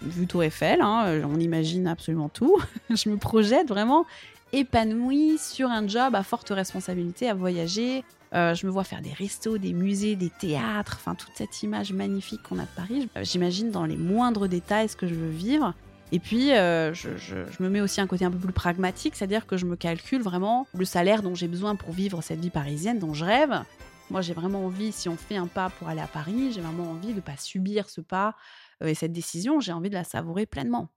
[0.00, 2.58] vue Tour Eiffel, hein, on imagine absolument tout.
[2.90, 4.06] je me projette vraiment
[4.54, 8.02] épanouie sur un job à forte responsabilité, à voyager,
[8.34, 11.92] euh, je me vois faire des restos, des musées, des théâtres, enfin toute cette image
[11.92, 13.08] magnifique qu'on a de Paris.
[13.16, 15.74] Euh, j'imagine dans les moindres détails ce que je veux vivre.
[16.12, 19.56] Et puis, euh, je, me mets aussi un côté un peu plus pragmatique, c'est-à-dire que
[19.56, 23.14] je me calcule vraiment le salaire dont j'ai besoin pour vivre cette vie parisienne dont
[23.14, 23.62] je rêve.
[24.10, 26.90] Moi, j'ai vraiment envie, si on fait un pas pour aller à Paris, j'ai vraiment
[26.90, 28.36] envie de ne pas subir ce pas
[28.84, 30.90] et cette décision, j'ai envie de la savourer pleinement.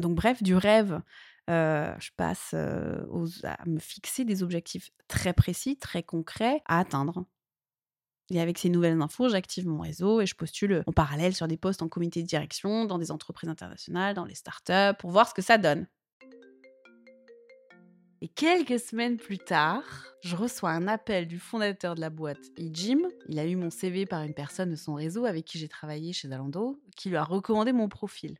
[0.00, 1.00] Donc bref, du rêve,
[1.50, 3.04] euh, je passe euh,
[3.44, 7.24] à me fixer des objectifs très précis, très concrets à atteindre.
[8.30, 11.56] Et avec ces nouvelles infos, j'active mon réseau et je postule en parallèle sur des
[11.56, 15.34] postes en comité de direction, dans des entreprises internationales, dans les startups, pour voir ce
[15.34, 15.86] que ça donne.
[18.22, 19.82] Et quelques semaines plus tard,
[20.22, 23.00] je reçois un appel du fondateur de la boîte eJim.
[23.28, 26.12] Il a eu mon CV par une personne de son réseau avec qui j'ai travaillé
[26.12, 28.38] chez Zalando, qui lui a recommandé mon profil.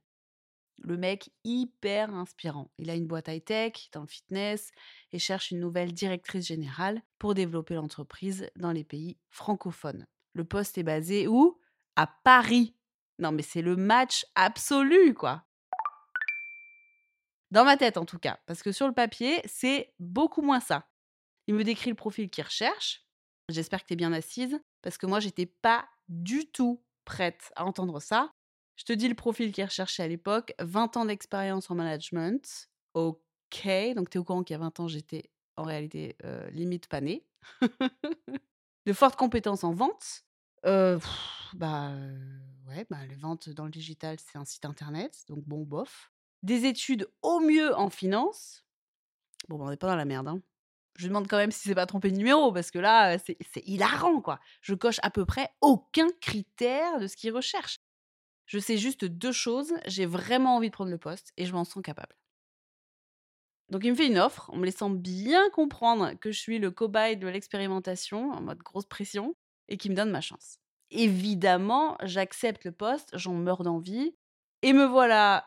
[0.79, 2.71] Le mec hyper inspirant.
[2.79, 4.71] Il a une boîte high-tech dans le fitness
[5.13, 10.07] et cherche une nouvelle directrice générale pour développer l'entreprise dans les pays francophones.
[10.33, 11.61] Le poste est basé où?
[11.97, 12.75] À Paris.
[13.19, 15.45] Non mais c'est le match absolu quoi.
[17.53, 18.41] Dans ma tête, en tout cas.
[18.47, 20.89] Parce que sur le papier, c'est beaucoup moins ça.
[21.47, 23.05] Il me décrit le profil qu'il recherche.
[23.51, 24.59] J'espère que tu es bien assise.
[24.81, 28.33] Parce que moi, j'étais pas du tout prête à entendre ça.
[28.77, 32.71] Je te dis le profil qu'il recherchait à l'époque 20 ans d'expérience en management.
[32.95, 33.69] Ok.
[33.95, 36.17] Donc, tu es au courant qu'il y a 20 ans, j'étais en réalité
[36.53, 37.27] limite panée.
[38.87, 40.25] de fortes compétences en vente.
[41.55, 41.93] Bah,
[42.69, 45.25] ouais, bah, les ventes dans le digital, c'est un site internet.
[45.29, 48.65] Donc, bon, bof des études au mieux en finance.
[49.49, 50.29] Bon, ben, on n'est pas dans la merde.
[50.29, 50.43] Hein.
[50.97, 54.21] Je demande quand même si c'est pas trompé de numéro, parce que là, c'est hilarant,
[54.21, 54.41] quoi.
[54.61, 57.79] Je coche à peu près aucun critère de ce qu'il recherche.
[58.47, 59.73] Je sais juste deux choses.
[59.87, 62.15] J'ai vraiment envie de prendre le poste et je m'en sens capable.
[63.71, 66.71] Donc, il me fait une offre en me laissant bien comprendre que je suis le
[66.71, 69.35] cobaye de l'expérimentation, en mode grosse pression,
[69.69, 70.59] et qui me donne ma chance.
[70.91, 74.15] Évidemment, j'accepte le poste, j'en meurs d'envie,
[74.61, 75.47] et me voilà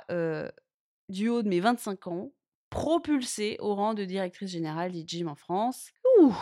[1.08, 2.32] du haut de mes 25 ans,
[2.72, 5.92] propulsée au rang de directrice générale d'IGIM en France.
[6.20, 6.36] Ouh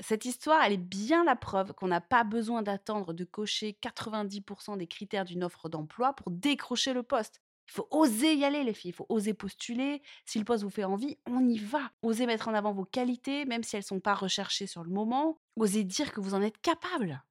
[0.00, 4.76] cette histoire, elle est bien la preuve qu'on n'a pas besoin d'attendre de cocher 90%
[4.76, 7.40] des critères d'une offre d'emploi pour décrocher le poste.
[7.68, 8.90] Il faut oser y aller, les filles.
[8.90, 10.02] Il faut oser postuler.
[10.24, 11.90] Si le poste vous fait envie, on y va.
[12.02, 14.90] Osez mettre en avant vos qualités, même si elles ne sont pas recherchées sur le
[14.90, 15.38] moment.
[15.56, 17.24] Osez dire que vous en êtes capable.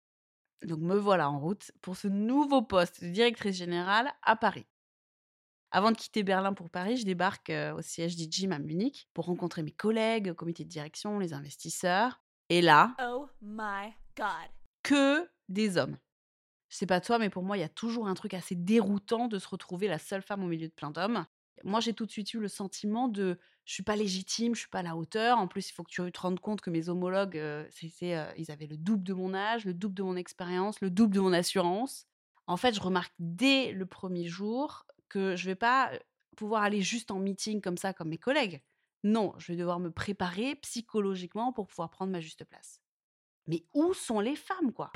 [0.65, 4.67] Donc me voilà en route pour ce nouveau poste de directrice générale à Paris.
[5.71, 9.63] Avant de quitter Berlin pour Paris, je débarque au siège d'IGIM à Munich pour rencontrer
[9.63, 12.23] mes collègues, le comité de direction, les investisseurs.
[12.53, 14.27] Et là, oh my God.
[14.83, 15.97] que des hommes.
[16.69, 19.27] Je sais pas toi, mais pour moi, il y a toujours un truc assez déroutant
[19.27, 21.25] de se retrouver la seule femme au milieu de plein d'hommes.
[21.65, 24.69] Moi, j'ai tout de suite eu le sentiment de je suis pas légitime, je suis
[24.69, 25.39] pas à la hauteur.
[25.39, 27.43] En plus, il faut que tu te rendes compte que mes homologues,
[27.83, 31.21] ils avaient le double de mon âge, le double de mon expérience, le double de
[31.21, 32.07] mon assurance.
[32.47, 35.91] En fait, je remarque dès le premier jour que je vais pas
[36.37, 38.61] pouvoir aller juste en meeting comme ça, comme mes collègues.
[39.05, 42.81] Non, je vais devoir me préparer psychologiquement pour pouvoir prendre ma juste place.
[43.49, 44.93] Mais où sont les femmes, quoi?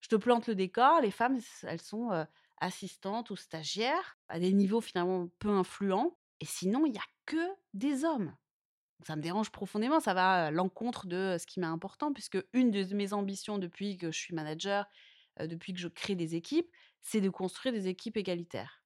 [0.00, 2.26] Je te plante le décor, les femmes, elles sont
[2.58, 7.44] assistantes ou stagiaires, à des niveaux finalement peu influents, et sinon, il n'y a que
[7.72, 8.32] des hommes.
[9.04, 12.70] Ça me dérange profondément, ça va à l'encontre de ce qui m'est important, puisque une
[12.70, 14.86] de mes ambitions depuis que je suis manager,
[15.40, 18.83] depuis que je crée des équipes, c'est de construire des équipes égalitaires.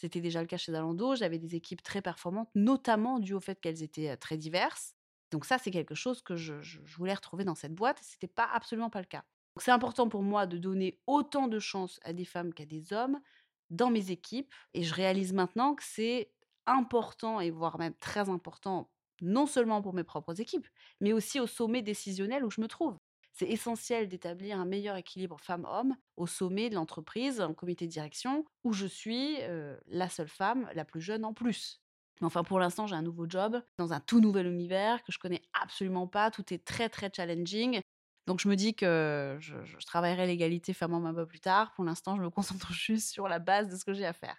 [0.00, 3.60] C'était déjà le cas chez Zalando, j'avais des équipes très performantes, notamment dû au fait
[3.60, 4.94] qu'elles étaient très diverses.
[5.30, 6.54] Donc ça, c'est quelque chose que je,
[6.96, 9.24] voulais retrouver dans cette boîte, ce n'était pas absolument pas le cas.
[9.58, 13.20] C'est important pour moi de donner autant de chances à des femmes qu'à des hommes
[13.68, 16.32] dans mes équipes, et je réalise maintenant que c'est
[16.64, 20.66] important, et voire même très important, non seulement pour mes propres équipes,
[21.02, 22.96] mais aussi au sommet décisionnel où je me trouve.
[23.32, 28.44] C'est essentiel d'établir un meilleur équilibre femmes-hommes au sommet de l'entreprise, en comité de direction,
[28.64, 29.38] où je suis
[29.86, 31.80] la seule femme, la plus jeune en plus.
[32.20, 35.18] Mais enfin, pour l'instant, j'ai un nouveau job dans un tout nouvel univers que je
[35.18, 36.30] connais absolument pas.
[36.30, 37.80] Tout est très, très challenging.
[38.26, 39.54] Donc, je me dis que je,
[39.86, 41.72] travaillerai l'égalité femmes-hommes un peu plus tard.
[41.74, 44.36] Pour l'instant, je me concentre juste sur la base de ce que j'ai à faire.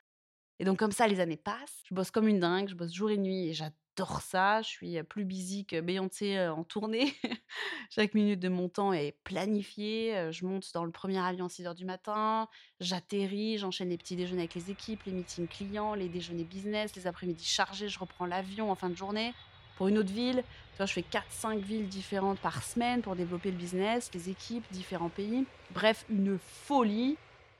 [0.59, 1.81] Et donc, comme ça, les années passent.
[1.89, 4.61] Je bosse comme une dingue, je bosse jour et nuit et j'adore j'adore ça.
[4.61, 7.13] Je suis plus busy que Beyoncé en tournée.
[7.89, 10.29] Chaque minute de mon temps est planifiée.
[10.31, 12.47] Je monte dans le premier avion à 6 h du matin.
[12.79, 17.07] J'atterris, j'enchaîne les petits déjeuners avec les équipes, les meetings clients, les déjeuners business, les
[17.07, 17.89] après-midi chargés.
[17.89, 19.33] Je reprends l'avion en fin de journée
[19.77, 20.43] pour une autre ville.
[20.71, 24.63] Tu vois, je fais 4-5 villes différentes par semaine pour développer le business, les équipes,
[24.71, 25.45] différents pays.
[25.73, 27.17] Bref, une folie.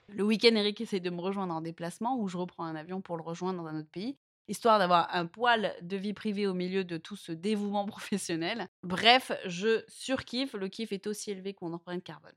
[0.10, 3.17] Le week-end, Eric essaie de me rejoindre en déplacement ou je reprends un avion pour
[3.17, 6.84] le rejoindre dans un autre pays histoire d'avoir un poil de vie privée au milieu
[6.84, 8.67] de tout ce dévouement professionnel.
[8.84, 12.36] Bref, je surkiffe, le kiff est aussi élevé que mon empreinte carbone.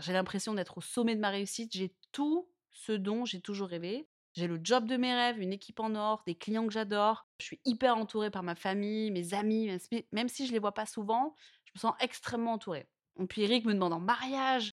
[0.00, 4.06] J'ai l'impression d'être au sommet de ma réussite, j'ai tout ce dont j'ai toujours rêvé.
[4.34, 7.26] J'ai le job de mes rêves, une équipe en or, des clients que j'adore.
[7.40, 9.70] Je suis hyper entourée par ma famille, mes amis,
[10.12, 12.86] même si je les vois pas souvent, je me sens extrêmement entourée.
[13.18, 14.72] Et puis Eric me demande en mariage.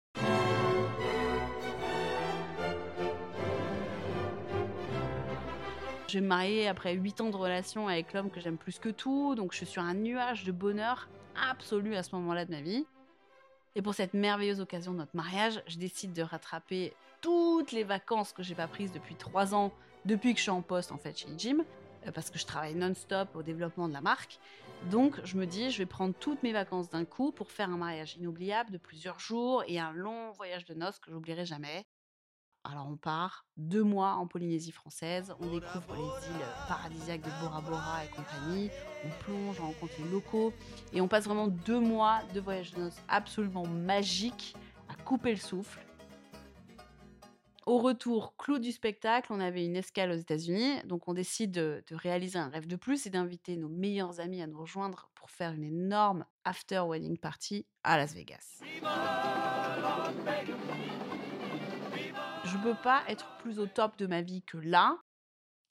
[6.13, 8.89] Je vais me marier après 8 ans de relation avec l'homme que j'aime plus que
[8.89, 11.09] tout, donc je suis sur un nuage de bonheur
[11.49, 12.85] absolu à ce moment-là de ma vie.
[13.73, 18.31] Et pour cette merveilleuse occasion de notre mariage, je décide de rattraper toutes les vacances
[18.31, 19.71] que j'ai pas prises depuis trois ans,
[20.05, 21.65] depuis que je suis en poste en fait chez Jim,
[22.05, 24.37] euh, parce que je travaille non-stop au développement de la marque.
[24.91, 27.77] Donc je me dis, je vais prendre toutes mes vacances d'un coup pour faire un
[27.77, 31.87] mariage inoubliable de plusieurs jours et un long voyage de noces que j'oublierai jamais.
[32.65, 37.59] Alors on part deux mois en Polynésie française, on découvre les îles paradisiaques de Bora
[37.59, 38.69] Bora et compagnie,
[39.03, 40.53] on plonge, on rencontre les locaux
[40.93, 44.55] et on passe vraiment deux mois de voyage de noces absolument magique
[44.87, 45.85] à couper le souffle.
[47.65, 51.83] Au retour, clou du spectacle, on avait une escale aux États-Unis, donc on décide de,
[51.89, 55.29] de, réaliser un rêve de plus et d'inviter nos meilleurs amis à nous rejoindre pour
[55.29, 58.59] faire une énorme after wedding party à Las Vegas
[62.53, 64.97] je peux pas être plus au top de ma vie que là.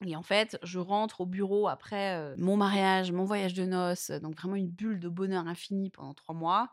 [0.04, 4.34] Et en fait, je rentre au bureau après mon mariage, mon voyage de noces, donc
[4.36, 6.70] vraiment une bulle de bonheur infini pendant trois mois.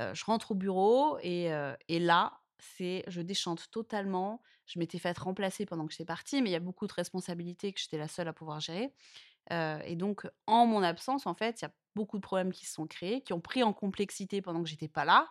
[0.00, 1.50] Je rentre au bureau et,
[1.86, 4.42] et là, c'est je déchante totalement.
[4.66, 7.72] Je m'étais faite remplacer pendant que j'étais partie, mais il y a beaucoup de responsabilités
[7.72, 8.92] que j'étais la seule à pouvoir gérer.
[9.52, 12.74] et donc, en mon absence, en fait, il y a beaucoup de problèmes qui se
[12.74, 15.28] sont créés, qui ont pris en complexité pendant que j'étais pas là.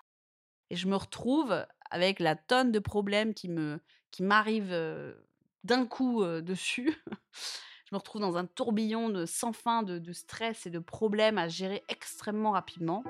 [0.69, 3.81] Et je me retrouve avec la tonne de problèmes qui me
[4.11, 5.15] qui m'arrivent
[5.63, 6.95] d'un coup dessus.
[7.85, 11.37] je me retrouve dans un tourbillon de sans fin de, de, stress et de problèmes
[11.37, 13.03] à gérer extrêmement rapidement.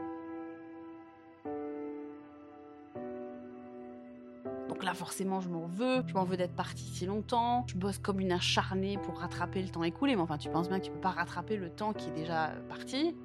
[4.82, 6.02] Donc là, forcément, je m'en veux.
[6.08, 7.66] Je m'en veux d'être partie si longtemps.
[7.68, 10.16] Je bosse comme une acharnée pour rattraper le temps écoulé.
[10.16, 12.54] Mais enfin, tu penses bien que tu peux pas rattraper le temps qui est déjà
[12.68, 13.16] parti.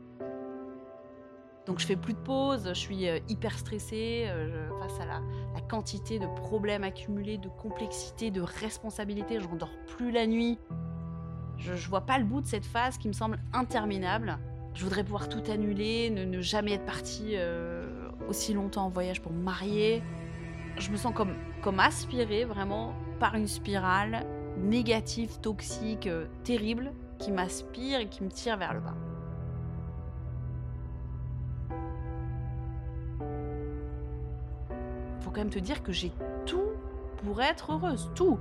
[1.66, 5.20] Donc je fais plus de pause, je suis euh, hyper stressée euh, face à la,
[5.68, 9.40] quantité de problèmes accumulés, de complexité, de responsabilité.
[9.40, 10.60] Je dors plus la nuit.
[11.58, 14.38] Je, ne vois pas le bout de cette phase qui me semble interminable.
[14.74, 19.32] Je voudrais pouvoir tout annuler, ne, jamais être partie euh, aussi longtemps en voyage pour
[19.32, 20.04] me marier.
[20.78, 24.24] Je me sens comme aspirée vraiment par une spirale
[24.56, 26.08] négative, toxique,
[26.44, 28.94] terrible, qui m'aspire et qui me tire vers le bas.
[35.40, 36.12] Même te dire que j'ai
[36.44, 36.70] tout
[37.24, 38.38] pour être heureuse, tout.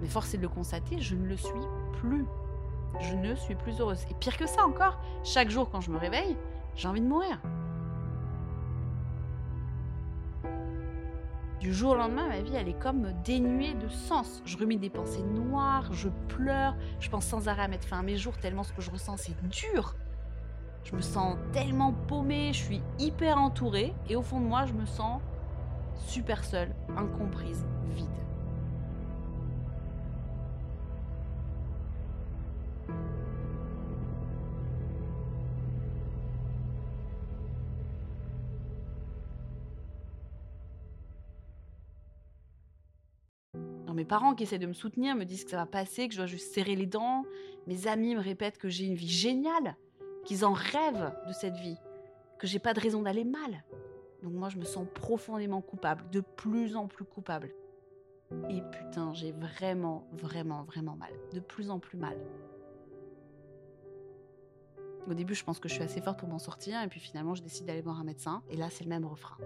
[0.00, 1.52] Mais force est de le constater, je ne le suis
[2.00, 2.26] plus.
[3.00, 4.04] Je ne suis plus heureuse.
[4.10, 6.36] Et pire que ça encore, chaque jour quand je me réveille,
[6.74, 7.40] j'ai envie de mourir.
[11.60, 14.42] Du jour au lendemain, ma vie, elle est comme dénuée de sens.
[14.46, 18.02] Je remets des pensées noires, je pleure, je pense sans arrêt à mettre fin à
[18.02, 19.94] mes jours tellement ce que je ressens, c'est dur.
[20.84, 24.72] Je me sens tellement paumée, je suis hyper entourée et au fond de moi, je
[24.72, 25.20] me sens
[26.06, 28.08] super seule, incomprise, vide.
[44.00, 46.18] mes parents qui essaient de me soutenir me disent que ça va passer, que je
[46.18, 47.26] dois juste serrer les dents.
[47.66, 49.76] Mes amis me répètent que j'ai une vie géniale,
[50.24, 51.76] qu'ils en rêvent de cette vie,
[52.38, 53.62] que j'ai pas de raison d'aller mal.
[54.22, 57.54] Donc moi, je me sens profondément coupable, de plus en plus coupable.
[58.48, 61.12] Et putain, j'ai vraiment, vraiment, vraiment mal.
[61.32, 62.16] De plus en plus mal.
[65.08, 67.34] Au début, je pense que je suis assez forte pour m'en sortir, et puis finalement,
[67.34, 68.42] je décide d'aller voir un médecin.
[68.50, 69.38] Et là, c'est le même refrain.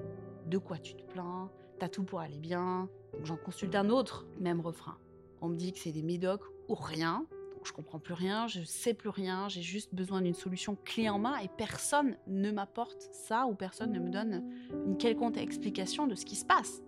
[0.46, 1.50] De quoi tu te plains?
[1.78, 2.88] T'as tout pour aller bien.
[3.22, 4.98] J'en consulte un autre, même refrain.
[5.40, 7.24] On me dit que c'est des médocs ou rien,
[7.64, 11.18] je comprends plus rien, je sais plus rien, j'ai juste besoin d'une solution clé en
[11.18, 14.44] main et personne ne m'apporte ça ou personne ne me donne
[14.86, 16.82] une quelconque explication de ce qui se passe.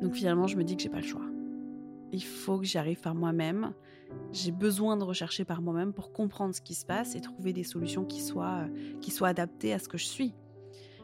[0.00, 1.24] Donc finalement, je me dis que j'ai pas le choix.
[2.12, 3.72] Il faut que j'y arrive par moi-même.
[4.32, 7.64] J'ai besoin de rechercher par moi-même pour comprendre ce qui se passe et trouver des
[7.64, 8.66] solutions qui soient,
[9.00, 10.34] qui soient adaptées à ce que je suis.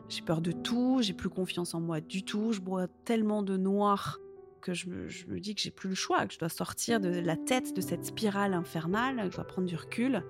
[0.09, 3.57] J'ai peur de tout, j'ai plus confiance en moi du tout, je bois tellement de
[3.57, 4.21] noir
[4.63, 7.37] que je me, dis que j'ai plus le choix, que je dois sortir de la
[7.37, 10.23] tête de cette spirale infernale, que je dois prendre du recul.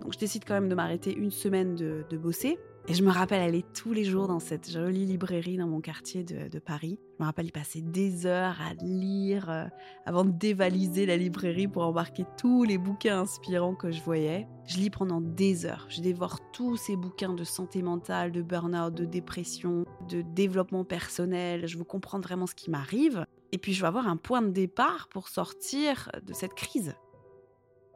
[0.00, 2.58] Donc je décide quand même de m'arrêter une semaine de, bosser
[2.90, 6.24] Et je me rappelle aller tous les jours dans cette jolie librairie dans mon quartier
[6.24, 6.98] de, Paris.
[7.18, 9.66] Je me rappelle y passer des heures à lire euh,
[10.06, 14.48] avant de dévaliser la librairie pour embarquer tous les bouquins inspirants que je voyais.
[14.66, 15.84] Je lis pendant des heures.
[15.90, 21.66] Je dévore tous ces bouquins de santé mentale, de burn-out, de dépression, de développement personnel.
[21.66, 23.26] Je veux comprendre vraiment ce qui m'arrive.
[23.52, 26.94] Et puis je veux avoir un point de départ pour sortir de cette crise.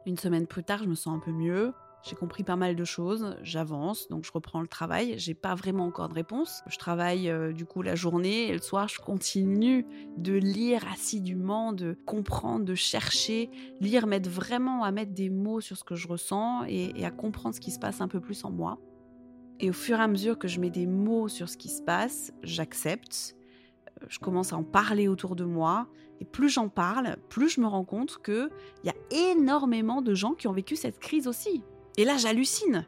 [0.05, 1.73] Une semaine plus tard, je me sens un peu mieux.
[2.03, 5.15] J'ai compris pas mal de choses, j'avance, donc je reprends le travail.
[5.17, 6.61] J'ai pas vraiment encore de réponse.
[6.67, 9.85] Je travaille euh, du coup la journée et le soir, je continue
[10.17, 13.49] de lire assidûment, de comprendre, de chercher,
[13.79, 17.11] lire, mettre vraiment à mettre des mots sur ce que je ressens et, et à
[17.11, 18.79] comprendre ce qui se passe un peu plus en moi.
[19.61, 21.81] Et au fur et à mesure que je mets des mots sur ce qui se
[21.81, 23.37] passe, j'accepte.
[24.01, 25.87] Euh, je commence à en parler autour de moi.
[26.19, 28.49] Et plus j'en parle, plus je me rends compte qu'il
[28.83, 31.63] y a énormément de gens qui ont vécu cette crise aussi.
[31.97, 32.85] Et là, j'hallucine.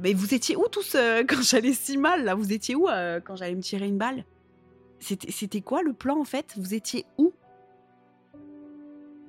[0.00, 2.34] Mais vous étiez où tous euh, quand j'allais si mal là?
[2.34, 4.24] Vous étiez où euh, quand j'allais me tirer une balle?
[5.00, 6.54] C'était quoi le plan en fait?
[6.56, 7.32] Vous étiez où?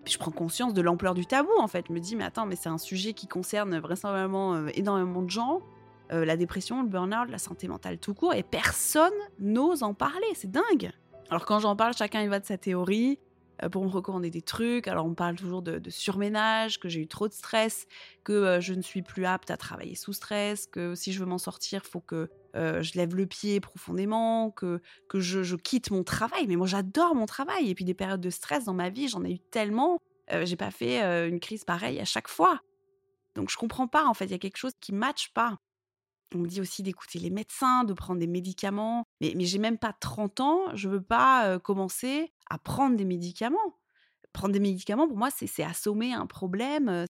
[0.06, 1.86] Je prends conscience de l'ampleur du tabou en fait.
[1.88, 5.30] Je me dis mais attends mais c'est un sujet qui concerne vraisemblablement euh, énormément de
[5.30, 5.62] gens.
[6.10, 10.26] la dépression, le burn-out, la santé mentale tout court et personne n'ose en parler.
[10.34, 10.92] C'est dingue.
[11.30, 13.20] Alors quand j'en parle, chacun y va de sa théorie.
[13.64, 14.88] Euh, pour me recommander des trucs.
[14.88, 17.88] Alors on parle toujours de, surménage, que j'ai eu trop de stress,
[18.24, 21.26] que euh, je ne suis plus apte à travailler sous stress, que si je veux
[21.26, 26.04] m'en sortir, faut que euh, je lève le pied profondément, que, que je, quitte mon
[26.04, 26.48] travail.
[26.48, 27.70] Mais moi j'adore mon travail.
[27.70, 30.00] Et puis des périodes de stress dans ma vie, j'en ai eu tellement.
[30.44, 32.62] j'ai pas fait une crise pareille à chaque fois.
[33.36, 35.58] Donc je comprends pas en fait, il y a quelque chose qui matche pas.
[36.36, 39.06] On me dit aussi d'écouter les médecins, de prendre des médicaments.
[39.22, 43.58] Mais, j'ai même pas 30 ans, je veux pas commencer à prendre des médicaments.
[44.32, 47.06] Prendre des médicaments, pour moi, c'est assommer un problème.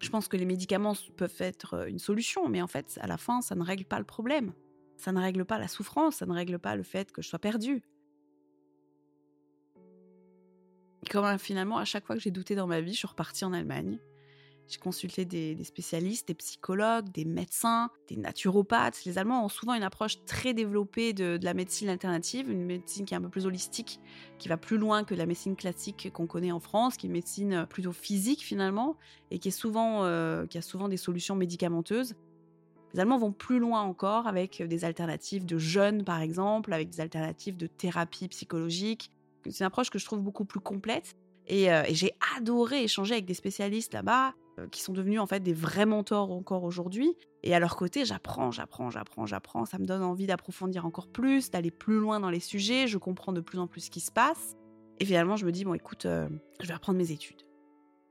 [0.00, 3.40] Je pense que les médicaments peuvent être une solution, mais en fait, à la fin,
[3.40, 4.52] ça ne règle pas le problème.
[4.96, 7.40] Ça ne règle pas la souffrance, ça ne règle pas le fait que je sois
[7.40, 7.82] perdue.
[11.10, 13.52] Comme finalement, à chaque fois que j'ai douté dans ma vie, je suis repartie en
[13.52, 13.98] Allemagne.
[14.66, 19.04] J'ai consulté des, spécialistes, des psychologues, des médecins, des naturopathes.
[19.04, 23.12] Les Allemands ont souvent une approche très développée de, la médecine alternative, une médecine qui
[23.12, 24.00] est un peu plus holistique,
[24.38, 27.12] qui va plus loin que la médecine classique qu'on connaît en France, qui est une
[27.12, 28.96] médecine plutôt physique finalement,
[29.30, 32.14] et qui, est souvent, euh, qui a souvent des solutions médicamenteuses.
[32.94, 37.00] Les Allemands vont plus loin encore avec des alternatives de jeûne, par exemple, avec des
[37.00, 39.10] alternatives de thérapie psychologique.
[39.44, 41.14] C'est une approche que je trouve beaucoup plus complète.
[41.46, 44.32] et euh, j'ai adoré échanger avec des spécialistes là-bas,
[44.70, 47.16] qui sont devenus en fait des vrais mentors encore aujourd'hui.
[47.42, 49.64] Et à leur côté, j'apprends, j'apprends, j'apprends, j'apprends.
[49.64, 52.86] Ça me donne envie d'approfondir encore plus, d'aller plus loin dans les sujets.
[52.86, 54.56] Je comprends de plus en plus ce qui se passe.
[55.00, 56.28] Et finalement, je me dis, bon, écoute, euh,
[56.60, 57.42] je vais reprendre mes études.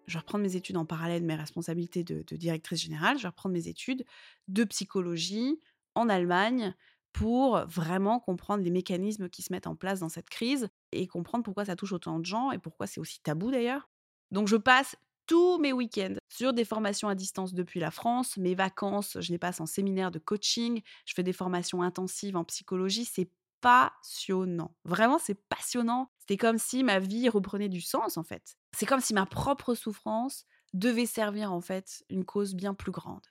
[0.06, 3.18] Je vais reprendre mes études en parallèle de mes responsabilités de, de directrice générale.
[3.18, 4.04] Je vais reprendre mes études
[4.50, 5.60] de psychologie
[5.96, 6.76] en Allemagne
[7.14, 11.44] pour vraiment comprendre les mécanismes qui se mettent en place dans cette crise et comprendre
[11.44, 13.90] pourquoi ça touche autant de gens et pourquoi c'est aussi tabou d'ailleurs.
[14.32, 18.38] Donc je passe tous mes week-ends sur des formations à distance depuis la France.
[18.38, 20.82] Mes vacances, je les passe en séminaire de coaching.
[21.06, 23.06] Je fais des formations intensives en psychologie.
[23.06, 23.30] C'est
[23.62, 24.76] passionnant.
[24.84, 26.12] Vraiment, c'est passionnant.
[26.20, 28.58] C'était comme si ma vie reprenait du sens, en fait.
[28.78, 33.26] C'est comme si ma propre souffrance devait servir, en fait, une cause bien plus grande.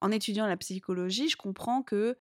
[0.00, 2.18] En étudiant la psychologie, je comprends que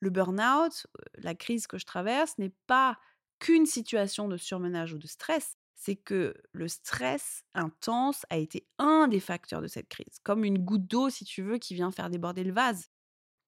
[0.00, 2.98] le burn-out, euh, la crise que je traverse, n'est pas
[3.38, 9.06] qu'une situation de surmenage ou de stress, c'est que le stress intense a été un
[9.06, 12.08] des facteurs de cette crise, comme une goutte d'eau, si tu veux, qui vient faire
[12.08, 12.88] déborder le vase.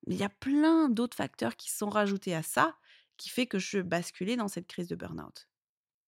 [0.06, 2.76] Mais il y a plein d'autres facteurs qui sont rajoutés à ça,
[3.16, 5.48] qui fait que je basculais dans cette crise de burn-out.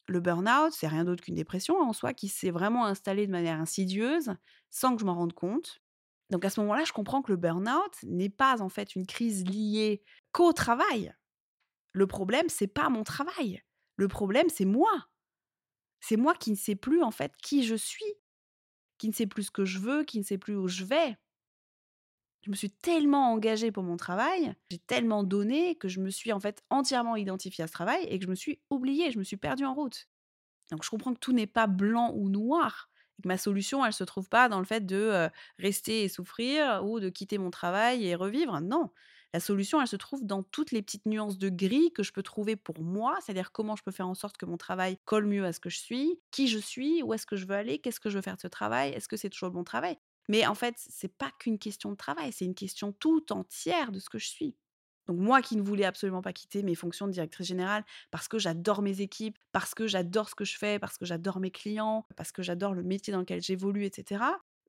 [0.07, 3.59] Le burn-out, c'est rien d'autre qu'une dépression en soi qui s'est vraiment installée de manière
[3.59, 4.35] insidieuse,
[4.69, 5.81] sans que je m'en rende compte.
[6.29, 9.47] Donc à ce moment-là, je comprends que le burn-out n'est pas en fait une crise
[9.47, 10.03] liée
[10.33, 11.15] qu'au travail.
[11.93, 13.63] Le problème, c'est pas mon travail.
[13.97, 15.08] Le problème, c'est moi.
[16.01, 18.05] C'est moi qui ne sais plus en fait qui je suis,
[18.99, 21.17] qui ne sais plus ce que je veux, qui ne sais plus où je vais.
[22.45, 26.33] Je me suis tellement engagée pour mon travail, j'ai tellement donné que je me suis
[26.33, 29.25] en fait entièrement identifiée à ce travail et que je me suis oubliée, je me
[29.25, 30.09] suis perdue en route.
[30.71, 33.93] Donc je comprends que tout n'est pas blanc ou noir et que ma solution, elle
[33.93, 35.29] se trouve pas dans le fait de
[35.59, 38.61] rester et souffrir ou de quitter mon travail et revivre.
[38.61, 38.91] Non,
[39.35, 42.23] la solution, elle se trouve dans toutes les petites nuances de gris que je peux
[42.23, 45.45] trouver pour moi, c'est-à-dire comment je peux faire en sorte que mon travail colle mieux
[45.45, 48.01] à ce que je suis, qui je suis, où est-ce que je veux aller, qu'est-ce
[48.01, 49.99] que je veux faire de ce travail, est-ce que c'est toujours le bon travail.
[50.29, 53.99] Mais en fait, c'est pas qu'une question de travail, c'est une question tout entière de
[53.99, 54.57] ce que je suis.
[55.07, 58.39] Donc moi qui ne voulais absolument pas quitter mes fonctions de directrice générale parce que
[58.39, 62.07] j'adore mes équipes, parce que j'adore ce que je fais, parce que j'adore mes clients,
[62.17, 64.23] parce que j'adore le métier dans lequel j'évolue, etc.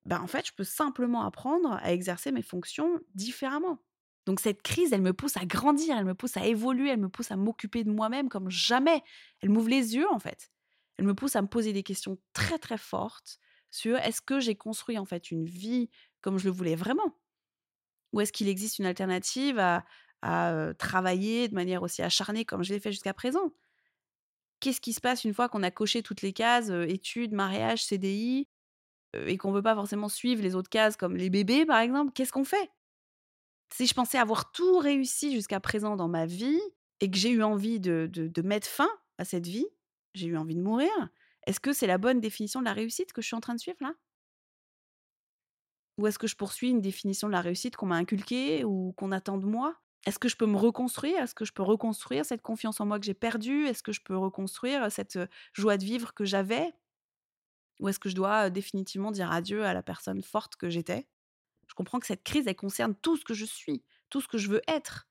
[0.05, 3.79] Ben en fait, je peux simplement apprendre à exercer mes fonctions différemment.
[4.25, 7.09] Donc cette crise, elle me pousse à grandir, elle me pousse à évoluer, elle me
[7.09, 9.01] pousse à m'occuper de moi-même comme jamais.
[9.41, 10.51] Elle m'ouvre les yeux en fait.
[10.97, 13.39] Elle me pousse à me poser des questions très très fortes
[13.71, 15.89] sur est-ce que j'ai construit en fait une vie
[16.21, 17.15] comme je le voulais vraiment?
[18.13, 19.83] Ou est-ce qu'il existe une alternative à,
[20.77, 23.53] travailler de manière aussi acharnée comme je l'ai fait jusqu'à présent?
[24.59, 28.49] Qu'est-ce qui se passe une fois qu'on a coché toutes les cases, études, mariage, CDI,
[29.13, 32.11] et qu'on ne veut pas forcément suivre les autres cases comme les bébés par exemple?
[32.13, 32.69] Qu'est-ce qu'on fait?
[33.73, 36.59] Si je pensais avoir tout réussi jusqu'à présent dans ma vie
[37.01, 39.67] et que j'ai eu envie de mettre fin à cette vie,
[40.13, 40.89] j'ai eu envie de mourir,
[41.47, 43.59] est-ce que c'est la bonne définition de la réussite que je suis en train de
[43.59, 43.93] suivre là?
[45.97, 49.11] Ou est-ce que je poursuis une définition de la réussite qu'on m'a inculquée ou qu'on
[49.11, 49.75] attend de moi?
[50.05, 51.21] Est-ce que je peux me reconstruire?
[51.21, 53.65] Est-ce que je peux reconstruire cette confiance en moi que j'ai perdue?
[53.65, 55.19] Est-ce que je peux reconstruire cette
[55.53, 56.73] joie de vivre que j'avais?
[57.81, 61.07] Ou est-ce que je dois définitivement dire adieu à la personne forte que j'étais?
[61.69, 64.37] Je comprends que cette crise, elle concerne tout ce que je suis, tout ce que
[64.37, 65.07] je veux être.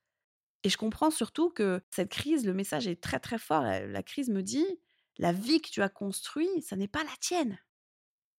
[0.65, 3.63] Et je comprends surtout que cette crise, le message est très très fort.
[3.63, 4.67] La crise me dit,
[5.17, 7.59] la vie que tu as construite, ça n'est pas la tienne.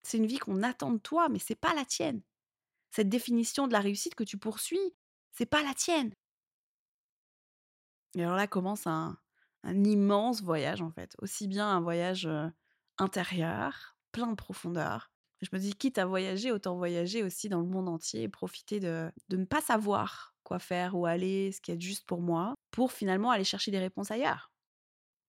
[0.04, 2.22] C'est une vie qu'on attend de toi, mais c'est pas la tienne.
[2.92, 4.96] Cette définition de la réussite que tu poursuis,
[5.32, 6.14] c'est pas la tienne.
[8.16, 9.18] Et alors là commence un,
[9.64, 12.28] immense voyage en fait, aussi bien un voyage
[12.98, 15.12] intérieur, plein de profondeur.
[15.42, 18.80] Je me dis, quitte à voyager, autant voyager aussi dans le monde entier et profiter
[18.80, 22.56] de, de ne pas savoir quoi faire, où aller, ce qui est juste pour moi,
[22.72, 24.52] pour finalement aller chercher des réponses ailleurs.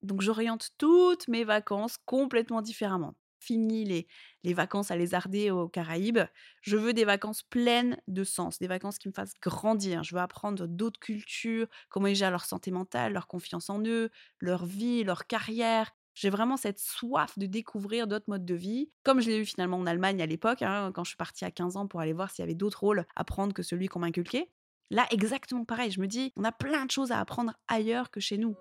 [0.02, 3.14] Donc j'oriente toutes mes vacances complètement différemment.
[3.38, 4.06] Fini les,
[4.44, 6.20] les vacances à lézarder aux Caraïbes.
[6.62, 10.04] Je veux des vacances pleines de sens, des vacances qui me fassent grandir.
[10.04, 14.11] Je veux apprendre d'autres cultures, comment ils gèrent leur santé mentale, leur confiance en eux,
[14.40, 15.92] leur vie, leur carrière.
[16.20, 19.78] J'ai vraiment cette soif de découvrir d'autres modes de vie, comme je l'ai eu finalement
[19.78, 22.30] en Allemagne à l'époque, hein, quand je suis partie à 15 ans pour aller voir
[22.30, 24.50] s'il y avait d'autres rôles à prendre que celui qu'on m'a inculqué.
[24.90, 25.90] Là, exactement pareil.
[25.90, 28.54] Je me dis, on a plein de choses à apprendre ailleurs que chez nous.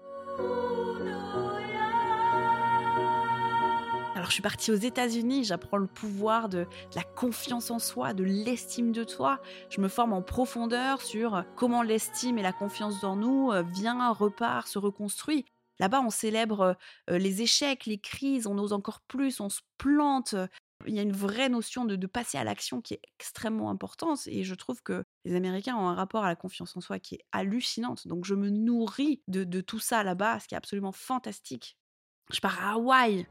[4.16, 8.24] Alors je suis partie aux États-Unis, j'apprends le pouvoir de, la confiance en soi, de
[8.24, 9.42] l'estime de toi.
[9.70, 14.14] Je me forme en profondeur sur comment l'estime et la confiance dans nous euh, vient,
[14.14, 15.46] repart, se reconstruit.
[15.80, 16.78] Là-bas, on célèbre
[17.08, 20.36] les échecs, les crises, on ose encore plus, on se plante.
[20.86, 24.44] Il y a une vraie notion de, passer à l'action qui est extrêmement importante et
[24.44, 27.26] je trouve que les Américains ont un rapport à la confiance en soi qui est
[27.32, 28.08] hallucinante.
[28.08, 31.78] Donc je me nourris de, de tout ça là-bas, ce qui est absolument fantastique.
[32.32, 33.28] Je pars à Hawaï,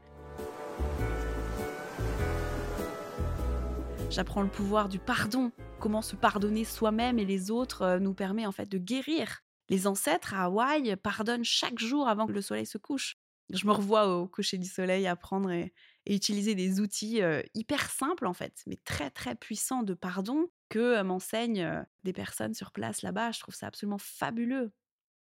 [4.09, 8.51] J'apprends le pouvoir du pardon, comment se pardonner soi-même et les autres nous permet en
[8.51, 9.43] fait de guérir.
[9.69, 13.17] Les ancêtres à Hawaï pardonnent chaque jour avant que le soleil se couche.
[13.51, 15.73] Je me revois au coucher du soleil apprendre et,
[16.07, 20.79] utiliser des outils euh, hyper simples en fait, mais très très puissants de pardon que
[20.79, 23.31] euh, m'enseignent des personnes sur place là-bas.
[23.31, 24.71] Je trouve ça absolument fabuleux.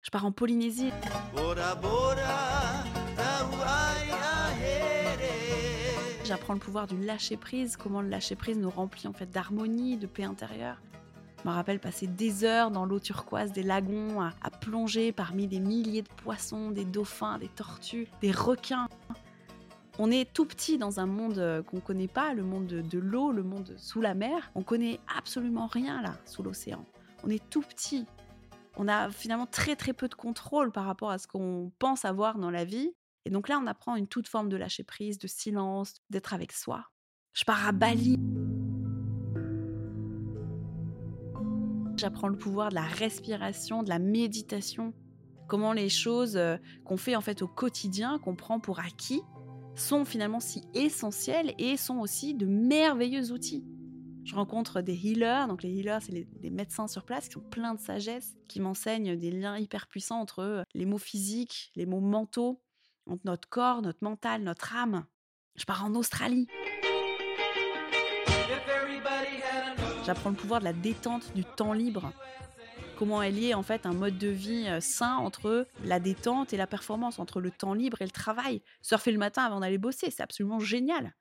[0.00, 0.90] Je pars en Polynésie.
[6.24, 9.98] J'apprends le pouvoir du lâcher prise, comment le lâcher prise nous remplit en fait d'harmonie,
[9.98, 10.80] de paix intérieure.
[11.42, 15.58] Je me rappelle passer des heures dans l'eau turquoise des lagons à, plonger parmi des
[15.58, 18.88] milliers de poissons, des dauphins, des tortues, des requins.
[19.98, 22.80] On est tout petit dans un monde euh, qu'on ne connaît pas, le monde de,
[22.80, 24.52] de l'eau, le monde sous la mer.
[24.54, 26.86] On connaît absolument rien là, sous l'océan.
[27.24, 28.06] On est tout petit.
[28.76, 32.38] On a finalement très très peu de contrôle par rapport à ce qu'on pense avoir
[32.38, 32.92] dans la vie.
[33.24, 36.52] Et donc là, on apprend une toute forme de lâcher prise, de silence, d'être avec
[36.52, 36.84] soi.
[37.32, 38.16] Je pars à Bali.
[42.02, 44.92] J'apprends le pouvoir de la respiration, de la méditation.
[45.46, 49.22] Comment les choses euh, qu'on fait en fait au quotidien, qu'on prend pour acquis,
[49.76, 53.64] sont finalement si essentielles et sont aussi de merveilleux outils.
[54.24, 57.74] Je rencontre des healers, donc les healers, c'est les, médecins sur place qui sont pleins
[57.74, 62.00] de sagesse, qui m'enseignent des liens hyper puissants entre euh, les mots physiques, les mots
[62.00, 62.60] mentaux,
[63.06, 65.06] entre notre corps, notre mental, notre âme.
[65.54, 66.48] Je pars en Australie.
[70.04, 72.12] J'apprends le pouvoir de la détente, du temps libre.
[72.98, 76.66] Comment est en fait un mode de vie euh, sain entre la détente et la
[76.66, 78.62] performance, entre le temps libre et le travail?
[78.80, 81.14] Surfer le matin avant d'aller bosser, c'est absolument génial.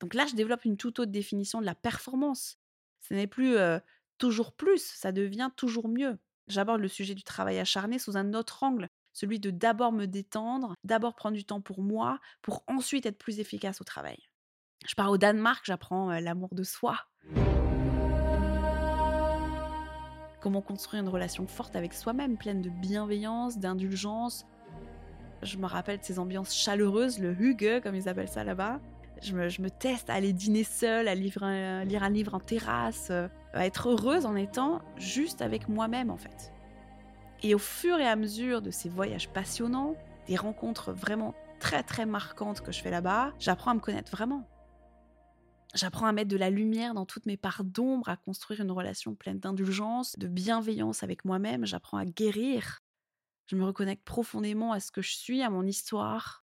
[0.00, 2.58] Donc là, je développe une toute autre définition de la performance.
[3.00, 3.78] Ce n'est plus euh,
[4.18, 6.18] toujours plus, ça devient toujours mieux.
[6.46, 10.74] J'aborde le sujet du travail acharné sous un autre angle, celui de d'abord me détendre,
[10.84, 14.18] d'abord prendre du temps pour moi, pour ensuite être plus efficace au travail.
[14.86, 16.98] Je pars au Danemark, j'apprends l'amour de soi.
[20.40, 24.46] Comment construire une relation forte avec soi-même, pleine de bienveillance, d'indulgence.
[25.42, 28.80] Je me rappelle de ces ambiances chaleureuses, le Hüge, comme ils appellent ça là-bas.
[29.22, 33.88] Je me, teste à aller dîner seule, à lire un, livre en terrasse, à être
[33.88, 36.52] heureuse en étant juste avec moi-même en fait.
[37.42, 39.94] Et au fur et à mesure de ces voyages passionnants,
[40.26, 44.44] des rencontres vraiment très très marquantes que je fais là-bas, j'apprends à me connaître vraiment.
[45.76, 49.14] J'apprends à mettre de la lumière dans toutes mes parts d'ombre, à construire une relation
[49.14, 51.66] pleine d'indulgence, de bienveillance avec moi-même.
[51.66, 52.80] J'apprends à guérir.
[53.46, 56.46] Je me reconnecte profondément à ce que je suis, à mon histoire.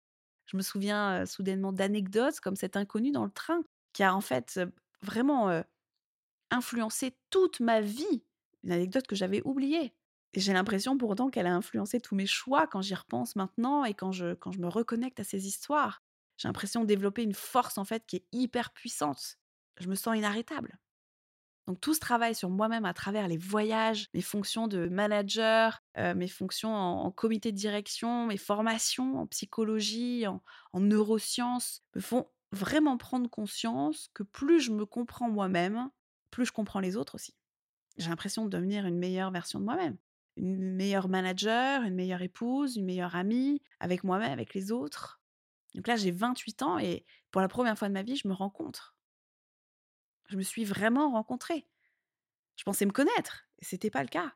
[0.47, 3.63] Je me souviens soudainement d'anecdotes comme cet inconnu dans le train
[3.93, 4.59] qui a en fait
[5.03, 5.63] vraiment
[6.51, 8.25] influencé toute ma vie.
[8.65, 9.93] Une anecdote que j'avais oubliée.
[10.33, 13.93] Et j'ai l'impression pourtant qu'elle a influencé tous mes choix quand j'y repense maintenant et
[13.93, 16.03] quand je, quand je me reconnecte à ces histoires.
[16.41, 19.37] J'ai l'impression de développer une force en fait qui est hyper puissante.
[19.79, 20.79] Je me sens inarrêtable.
[21.67, 26.15] Donc tout ce travail sur moi-même à travers les voyages, mes fonctions de manager, euh,
[26.15, 32.27] mes fonctions en, comité de direction, mes formations en psychologie, en, en neurosciences, me font
[32.53, 35.91] vraiment prendre conscience que plus je me comprends moi-même,
[36.31, 37.35] plus je comprends les autres aussi.
[37.99, 39.99] J'ai l'impression de devenir une meilleure version de moi-même.
[40.39, 45.20] Une meilleure manager, une meilleure épouse, une meilleure amie, avec moi-même, avec les autres.
[45.75, 48.33] Donc là, j'ai 28 ans et pour la première fois de ma vie, je me
[48.33, 48.97] rencontre.
[50.29, 51.67] Je me suis vraiment rencontrée.
[52.57, 54.35] Je pensais me connaître et ce n'était pas le cas.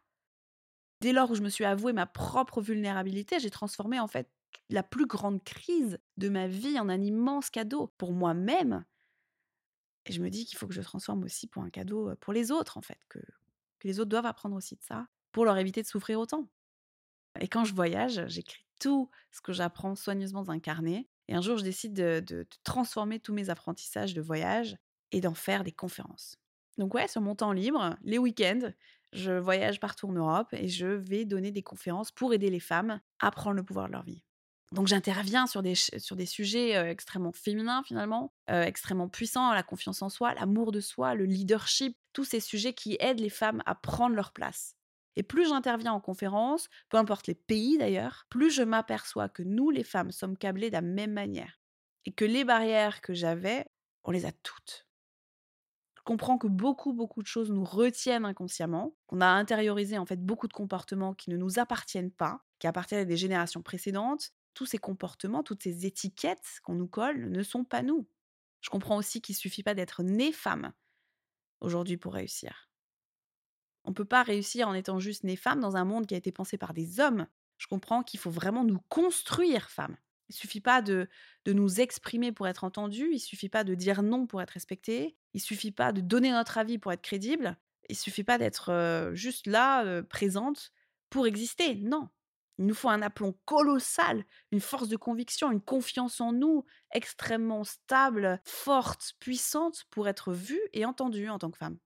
[1.01, 4.31] Dès lors où je me suis avoué ma propre vulnérabilité, j'ai transformé en fait
[4.71, 8.85] la plus grande crise de ma vie en un immense cadeau pour moi-même.
[10.07, 12.51] Et je me dis qu'il faut que je transforme aussi pour un cadeau pour les
[12.51, 13.19] autres, en fait, que,
[13.79, 16.49] que les autres doivent apprendre aussi de ça, pour leur éviter de souffrir autant.
[17.41, 21.09] Et quand je voyage, j'écris tout ce que j'apprends soigneusement dans un carnet.
[21.29, 24.77] Et un jour, je décide de, transformer tous mes apprentissages de voyage
[25.13, 26.37] et d'en faire des conférences.
[26.79, 28.73] Donc ouais, sur mon temps libre, les week-ends,
[29.13, 33.01] je voyage partout en Europe et je vais donner des conférences pour aider les femmes
[33.21, 34.25] à prendre le pouvoir de leur vie.
[34.73, 40.09] Donc j'interviens sur des, sur des sujets extrêmement féminins finalement, extrêmement puissants, la confiance en
[40.09, 44.17] soi, l'amour de soi, le leadership, tous ces sujets qui aident les femmes à prendre
[44.17, 44.75] leur place.
[45.17, 49.71] Et plus j'interviens en conférence, peu importe les pays d'ailleurs, plus je m'aperçois que nous,
[49.71, 51.61] les femmes, sommes câblées de la même manière.
[52.05, 53.67] Et que les barrières que j'avais,
[54.03, 54.87] on les a toutes.
[55.97, 60.23] Je comprends que beaucoup, beaucoup de choses nous retiennent inconsciemment, qu'on a intériorisé en fait
[60.23, 64.33] beaucoup de comportements qui ne nous appartiennent pas, qui appartiennent à des générations précédentes.
[64.53, 68.07] Tous ces comportements, toutes ces étiquettes qu'on nous colle ne sont pas nous.
[68.61, 70.73] Je comprends aussi qu'il ne suffit pas d'être née femme
[71.61, 72.69] aujourd'hui pour réussir.
[73.85, 76.19] On ne peut pas réussir en étant juste née femme dans un monde qui a
[76.19, 77.27] été pensé par des hommes.
[77.59, 79.97] Je comprends qu'il faut vraiment nous construire femmes.
[80.29, 81.09] Il suffit pas de,
[81.45, 85.17] de nous exprimer pour être entendu, il suffit pas de dire non pour être respecté,
[85.35, 87.59] il suffit pas de donner notre avis pour être crédible,
[87.91, 90.73] il suffit pas d'être juste là, présente,
[91.11, 91.77] pour exister.
[91.77, 92.09] Non.
[92.59, 97.65] Il nous faut un aplomb colossal, une force de conviction, une confiance en nous extrêmement
[97.65, 101.79] stable, forte, puissante pour être vue et entendue en tant que femme.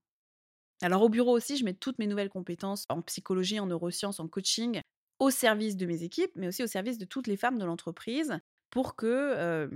[0.81, 4.27] Alors au bureau aussi, je mets toutes mes nouvelles compétences en psychologie, en neurosciences, en
[4.27, 4.81] coaching
[5.19, 8.39] au service de mes équipes, mais aussi au service de toutes les femmes de l'entreprise
[8.69, 9.69] pour que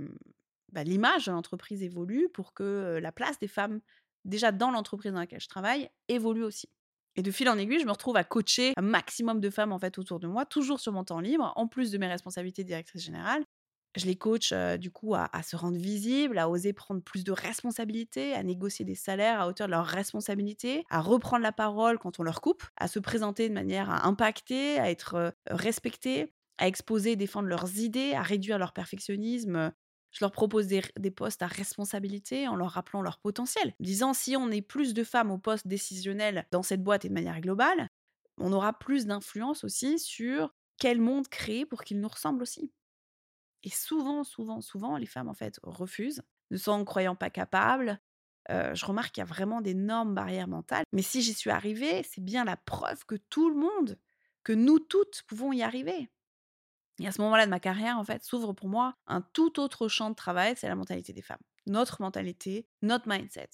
[0.72, 3.80] bah, l'image de l'entreprise évolue, pour que la place des femmes
[4.24, 6.68] déjà dans l'entreprise dans laquelle je travaille évolue aussi.
[7.16, 9.78] Et de fil en aiguille, je me retrouve à coacher un maximum de femmes en
[9.78, 12.68] fait autour de moi, toujours sur mon temps libre, en plus de mes responsabilités de
[12.68, 13.44] directrice générale,
[13.96, 18.34] je les coach du coup à, se rendre visibles, à oser prendre plus de responsabilités,
[18.34, 22.22] à négocier des salaires à hauteur de leurs responsabilités, à reprendre la parole quand on
[22.22, 27.16] leur coupe, à se présenter de manière à impacter, à être respectées, à exposer et
[27.16, 29.72] défendre leurs idées, à réduire leur perfectionnisme.
[30.10, 34.50] Je leur propose des, postes à responsabilité en leur rappelant leur potentiel, disant si on
[34.50, 37.88] est plus de femmes au poste décisionnel dans cette boîte et de manière globale,
[38.38, 42.72] on aura plus d'influence aussi sur quel monde créer pour qu'il nous ressemble aussi.
[43.64, 47.98] Et souvent, souvent, souvent, les femmes, en fait, refusent, ne s'en croyant pas capables.
[48.48, 50.84] je remarque qu'il y a vraiment d'énormes barrières mentales.
[50.92, 53.98] Mais si j'y suis arrivée, c'est bien la preuve que tout le monde,
[54.44, 56.10] que nous toutes pouvons y arriver.
[57.00, 59.88] Et à ce moment-là de ma carrière, en fait, s'ouvre pour moi un tout autre
[59.88, 61.40] champ de travail, c'est la mentalité des femmes.
[61.66, 63.48] Notre mentalité, notre mindset.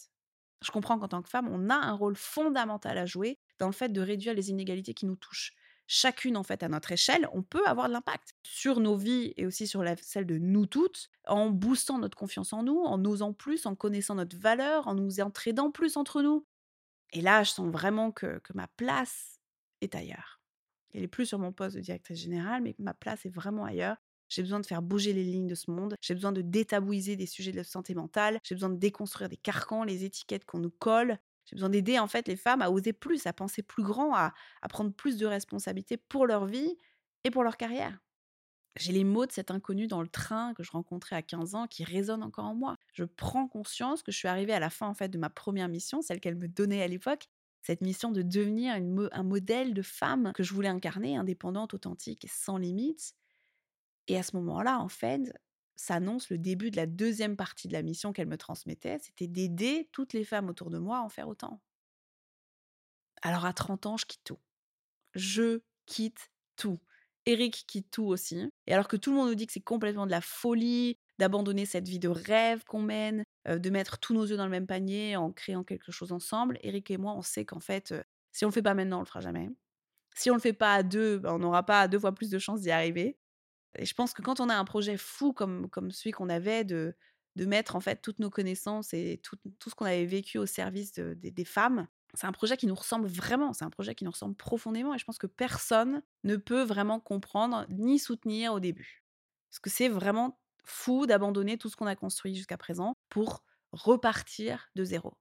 [0.63, 3.73] Je comprends qu'en tant que femme, on a un rôle fondamental à jouer dans le
[3.73, 5.55] fait de réduire les inégalités qui nous touchent
[5.93, 9.45] chacune en fait à notre échelle, on peut avoir de l'impact sur nos vies et
[9.45, 13.33] aussi sur la, celle de nous toutes en boostant notre confiance en nous, en osant
[13.33, 16.47] plus, en connaissant notre valeur, en nous entraidant plus entre nous.
[17.13, 19.41] Et là, je sens vraiment que, ma place
[19.81, 20.41] est ailleurs.
[20.95, 23.97] Elle est plus sur mon poste de directrice générale, mais ma place est vraiment ailleurs.
[24.29, 25.97] J'ai besoin de faire bouger les lignes de ce monde.
[26.01, 28.39] J'ai besoin de détabouiser des sujets de santé mentale.
[28.45, 31.19] J'ai besoin de déconstruire des carcans, les étiquettes qu'on nous colle.
[31.51, 34.33] J'ai besoin d'aider en fait les femmes à oser plus, à penser plus grand, à,
[34.69, 36.79] prendre plus de responsabilités pour leur vie
[37.25, 37.99] et pour leur carrière.
[38.77, 41.67] J'ai les mots de cet inconnu dans le train que je rencontrais à 15 ans
[41.67, 42.77] qui résonnent encore en moi.
[42.93, 45.69] Je prends conscience que je suis arrivée à la fin en fait de ma première
[45.69, 47.27] mission, celle qu'elle me donnait à l'époque,
[47.63, 48.75] cette mission de devenir
[49.13, 53.15] un modèle de femme que je voulais incarner, indépendante, authentique et sans limites.
[54.07, 55.33] Et à ce moment-là, en fait,
[55.81, 59.89] s'annonce le début de la deuxième partie de la mission qu'elle me transmettait, c'était d'aider
[59.93, 61.61] toutes les femmes autour de moi à en faire autant.
[63.23, 64.39] Alors à 30 ans, je quitte tout.
[65.15, 66.79] Je quitte tout.
[67.27, 68.51] Eric quitte tout aussi.
[68.67, 71.67] Et alors que tout le monde nous dit que c'est complètement de la folie, d'abandonner
[71.67, 75.17] cette vie de rêve qu'on mène, de mettre tous nos œufs dans le même panier
[75.17, 77.95] en créant quelque chose ensemble, Eric et moi, on sait qu'en fait,
[78.33, 79.51] si on le fait pas maintenant, on le fera jamais.
[80.15, 82.39] Si on le fait pas à deux, ben, on n'aura pas deux fois plus de
[82.39, 83.17] chances d'y arriver.
[83.79, 86.95] Et je pense que quand on a un projet fou comme, celui qu'on avait de,
[87.37, 90.93] mettre en fait toutes nos connaissances et tout, tout ce qu'on avait vécu au service
[90.95, 94.35] des femmes, c'est un projet qui nous ressemble vraiment, c'est un projet qui nous ressemble
[94.35, 99.05] profondément et je pense que personne ne peut vraiment comprendre ni soutenir au début.
[99.51, 103.43] Parce que c'est vraiment fou d'abandonner tout ce qu'on a construit jusqu'à présent pour
[103.73, 105.17] repartir de zéro.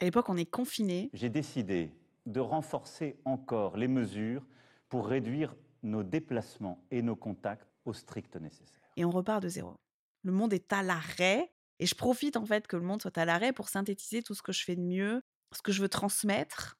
[0.00, 1.10] À l'époque, on est confiné.
[1.12, 1.92] J'ai décidé
[2.26, 4.44] de renforcer encore les mesures
[4.88, 5.54] pour réduire
[5.84, 8.80] nos déplacements et nos contacts au strict nécessaire.
[8.96, 9.76] Et on repart de zéro.
[10.22, 13.24] Le monde est à l'arrêt et je profite en fait que le monde soit à
[13.24, 15.20] l'arrêt pour synthétiser tout ce que je fais de mieux,
[15.52, 16.78] ce que je veux transmettre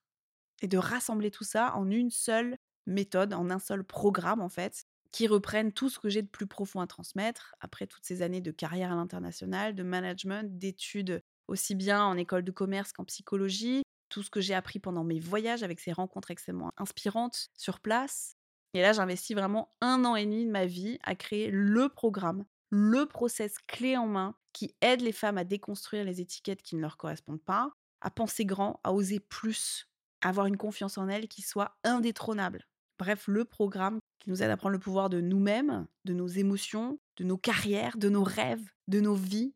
[0.62, 4.84] et de rassembler tout ça en une seule méthode, en un seul programme en fait,
[5.12, 8.40] qui reprenne tout ce que j'ai de plus profond à transmettre après toutes ces années
[8.40, 13.82] de carrière à l'international, de management, d'études aussi bien en école de commerce qu'en psychologie,
[14.09, 18.36] tout ce que j'ai appris pendant mes voyages avec ces rencontres extrêmement inspirantes sur place.
[18.75, 22.45] Et là, j'investis vraiment un an et demi de ma vie à créer le programme,
[22.70, 26.81] le process clé en main qui aide les femmes à déconstruire les étiquettes qui ne
[26.81, 27.70] leur correspondent pas,
[28.01, 29.89] à penser grand, à oser plus,
[30.22, 32.66] à avoir une confiance en elles qui soit indétrônable.
[32.99, 36.99] Bref, le programme qui nous aide à prendre le pouvoir de nous-mêmes, de nos émotions,
[37.16, 39.55] de nos carrières, de nos rêves, de nos vies.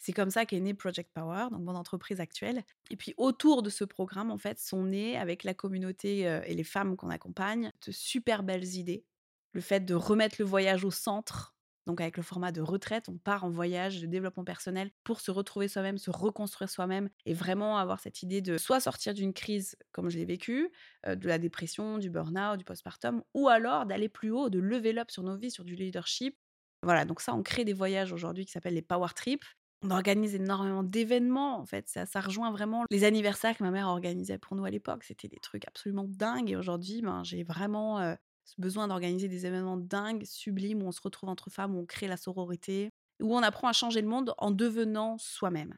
[0.00, 2.64] C'est comme ça qu'est né Project Power, donc mon entreprise actuelle.
[2.90, 6.54] Et puis autour de ce programme, en fait, sont nées avec la communauté euh, et
[6.54, 9.04] les femmes qu'on accompagne de super belles idées.
[9.52, 11.54] Le fait de remettre le voyage au centre,
[11.86, 15.30] donc avec le format de retraite, on part en voyage de développement personnel pour se
[15.30, 19.76] retrouver soi-même, se reconstruire soi-même et vraiment avoir cette idée de soit sortir d'une crise
[19.92, 20.70] comme je l'ai vécu,
[21.06, 24.98] euh, de la dépression, du burn-out, du postpartum, ou alors d'aller plus haut, de lever
[24.98, 26.38] up sur nos vies, sur du leadership.
[26.82, 29.44] Voilà, donc ça, on crée des voyages aujourd'hui qui s'appellent les Power Trips.
[29.82, 31.88] On organise énormément d'événements, en fait.
[31.88, 35.04] Ça, rejoint vraiment les anniversaires que ma mère organisait pour nous à l'époque.
[35.04, 36.50] C'était des trucs absolument dingues.
[36.50, 38.14] Et aujourd'hui, ben, j'ai vraiment euh,
[38.58, 42.08] besoin d'organiser des événements dingues, sublimes, où on se retrouve entre femmes, où on crée
[42.08, 42.90] la sororité,
[43.22, 45.76] où on apprend à changer le monde en devenant soi-même.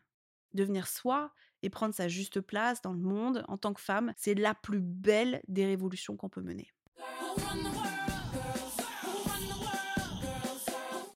[0.52, 1.32] Devenir soi
[1.62, 4.80] et prendre sa juste place dans le monde en tant que femme, c'est la plus
[4.80, 6.68] belle des révolutions qu'on peut mener.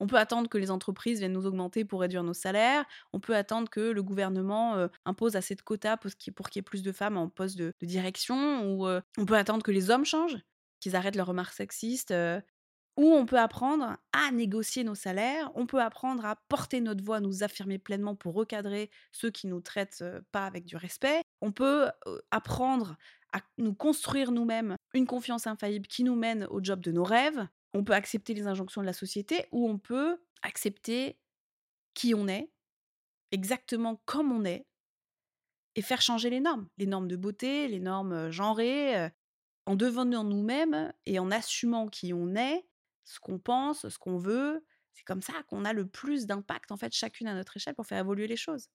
[0.01, 2.85] On peut attendre que les entreprises viennent nous augmenter pour réduire nos salaires.
[3.13, 6.63] On peut attendre que le gouvernement euh, impose assez de quotas pour qu'il y ait
[6.63, 8.71] plus de femmes en poste de, direction.
[8.71, 10.39] Ou euh, on peut attendre que les hommes changent
[10.81, 12.13] qu'ils arrêtent leurs remarques sexistes,
[12.97, 17.21] où on peut apprendre à négocier nos salaires, on peut apprendre à porter notre voix,
[17.21, 21.23] nous affirmer pleinement pour recadrer ceux qui nous traitent pas avec du respect.
[21.41, 21.91] On peut
[22.31, 22.97] apprendre
[23.33, 27.47] à nous construire nous-mêmes une confiance infaillible qui nous mène au job de nos rêves.
[27.75, 31.19] On peut accepter les injonctions de la société ou on peut accepter
[31.95, 32.51] qui on est,
[33.33, 34.67] exactement comme on est,
[35.75, 39.11] et faire changer les normes, les normes de beauté, les normes genrées,
[39.67, 42.67] en devenant nous-mêmes et en assumant qui on est,
[43.05, 44.65] ce qu'on pense, ce qu'on veut,
[44.95, 47.87] c'est comme ça qu'on a le plus d'impact, en fait, chacune à notre échelle pour
[47.87, 48.69] faire évoluer les choses.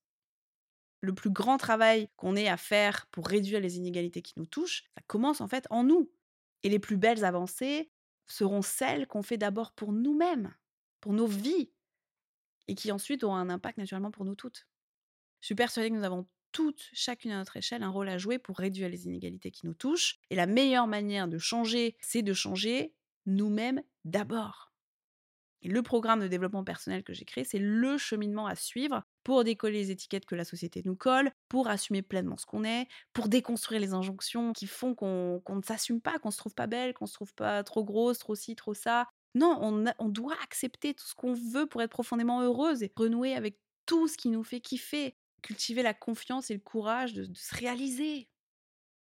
[1.01, 4.83] Le plus grand travail qu'on ait à faire pour réduire les inégalités qui nous touchent,
[4.95, 6.11] ça commence en fait en nous.
[6.61, 7.91] Et les plus belles avancées
[8.31, 10.53] seront celles qu'on fait d'abord pour nous-mêmes,
[10.99, 11.71] pour nos vies,
[12.67, 14.67] et qui ensuite auront un impact naturellement pour nous toutes.
[15.41, 18.37] Je suis persuadée que nous avons toutes, chacune à notre échelle, un rôle à jouer
[18.37, 20.19] pour réduire les inégalités qui nous touchent.
[20.29, 22.93] Et la meilleure manière de changer, c'est de changer
[23.25, 24.70] nous-mêmes d'abord.
[25.61, 29.43] Et le programme de développement personnel que j'ai créé, c'est le cheminement à suivre pour
[29.43, 33.29] décoller les étiquettes que la société nous colle, pour assumer pleinement ce qu'on est, pour
[33.29, 37.05] déconstruire les injonctions qui font qu'on ne s'assume pas, qu'on se trouve pas belle, qu'on
[37.05, 39.07] se trouve pas trop grosse, trop ci, trop ça.
[39.35, 43.35] Non, on, on doit accepter tout ce qu'on veut pour être profondément heureuse et renouer
[43.35, 47.55] avec tout ce qui nous fait kiffer cultiver la confiance et le courage de, se
[47.55, 48.29] réaliser.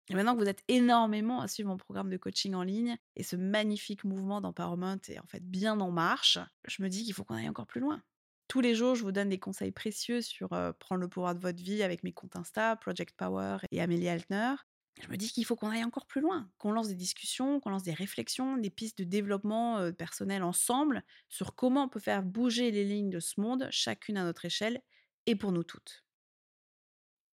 [0.10, 3.24] Et maintenant que vous êtes énormément à suivre mon programme de coaching en ligne et
[3.24, 7.26] ce magnifique mouvement d'empowerment est en fait bien en marche, je me dis qu'il faut
[7.26, 8.02] qu'on aille encore plus loin.
[8.48, 10.50] Tous les jours, je vous donne des conseils précieux sur
[10.80, 14.56] prendre le pouvoir de votre vie avec mes comptes Insta, Project Power et Amélie Altner.
[15.02, 17.70] Je me dis qu'il faut qu'on aille encore plus loin, qu'on lance des discussions, qu'on
[17.70, 22.72] lance des réflexions, des pistes de développement personnel ensemble sur comment on peut faire bouger
[22.72, 24.82] les lignes de ce monde, chacune à notre échelle
[25.26, 26.07] et pour nous toutes.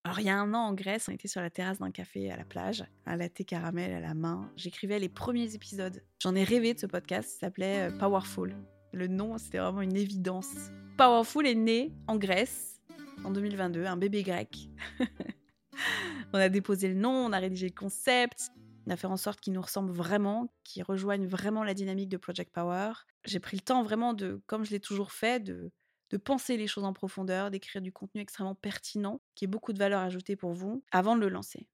[0.07, 2.31] Alors il y a un an en Grèce, on était sur la terrasse d'un café
[2.31, 4.51] à la plage, un latte caramel à la main.
[4.55, 6.03] J'écrivais les premiers épisodes.
[6.23, 8.55] J'en ai rêvé de ce podcast, il s'appelait euh, Powerful.
[8.93, 10.71] Le nom, c'était vraiment une évidence.
[10.99, 12.83] Powerful est né en Grèce
[13.25, 14.69] en 2022, un bébé grec.
[16.35, 18.51] on a déposé le nom, on a rédigé le concept,
[18.87, 22.19] on a fait en sorte qu'il nous ressemble vraiment, qu'il rejoigne vraiment la dynamique de
[22.19, 22.93] Project Power.
[23.25, 25.73] J'ai pris le temps vraiment de, comme je l'ai toujours fait, de
[26.15, 29.81] de penser les choses en profondeur, d'écrire du contenu extrêmement pertinent, qui ait beaucoup de
[29.81, 31.67] valeur ajoutée pour vous, avant de le lancer.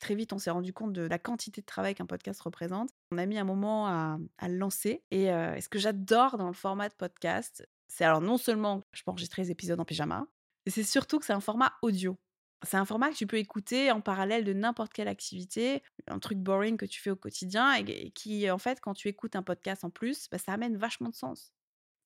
[0.00, 2.90] Très vite, on s'est rendu compte de la quantité de travail qu'un podcast représente.
[3.12, 4.18] On a mis un moment à,
[4.48, 5.04] le lancer.
[5.12, 9.12] Et, ce que j'adore dans le format de podcast, c'est alors non seulement je peux
[9.12, 10.26] enregistrer les épisodes en pyjama,
[10.66, 12.18] mais c'est surtout que c'est un format audio.
[12.66, 16.38] C'est un format que tu peux écouter en parallèle de n'importe quelle activité, un truc
[16.38, 19.84] boring que tu fais au quotidien et, qui, en fait, quand tu écoutes un podcast
[19.84, 21.54] en plus, bah, ça amène vachement de sens.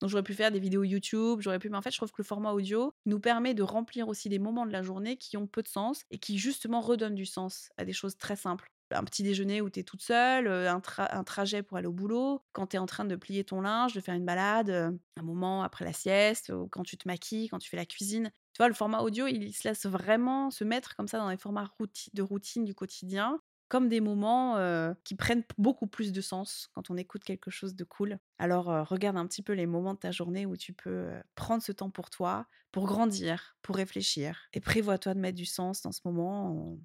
[0.01, 2.21] Donc j'aurais pu faire des vidéos YouTube, j'aurais pu, mais en fait je trouve que
[2.21, 5.47] le format audio nous permet de remplir aussi des moments de la journée qui ont
[5.47, 8.71] peu de sens et qui justement redonnent du sens à des choses très simples.
[8.91, 12.43] Un petit déjeuner où tu es toute seule, un, un, trajet pour aller au boulot,
[12.53, 15.63] quand tu es en train de plier ton linge, de faire une balade, un moment
[15.63, 18.31] après la sieste, ou quand tu te maquilles, quand tu fais la cuisine.
[18.53, 21.39] Tu vois, le format audio, il se laisse vraiment se mettre comme ça dans les
[21.39, 21.69] formats
[22.13, 23.41] de routine du quotidien
[23.75, 24.57] comme des moments
[25.03, 28.21] qui prennent beaucoup plus de sens quand on écoute quelque chose de cool.
[28.39, 31.73] Alors regarde un petit peu les moments de ta journée où tu peux prendre ce
[31.73, 34.39] temps pour toi, pour grandir, pour réfléchir.
[34.53, 36.79] Et prévois-toi de mettre du sens dans ce moment en,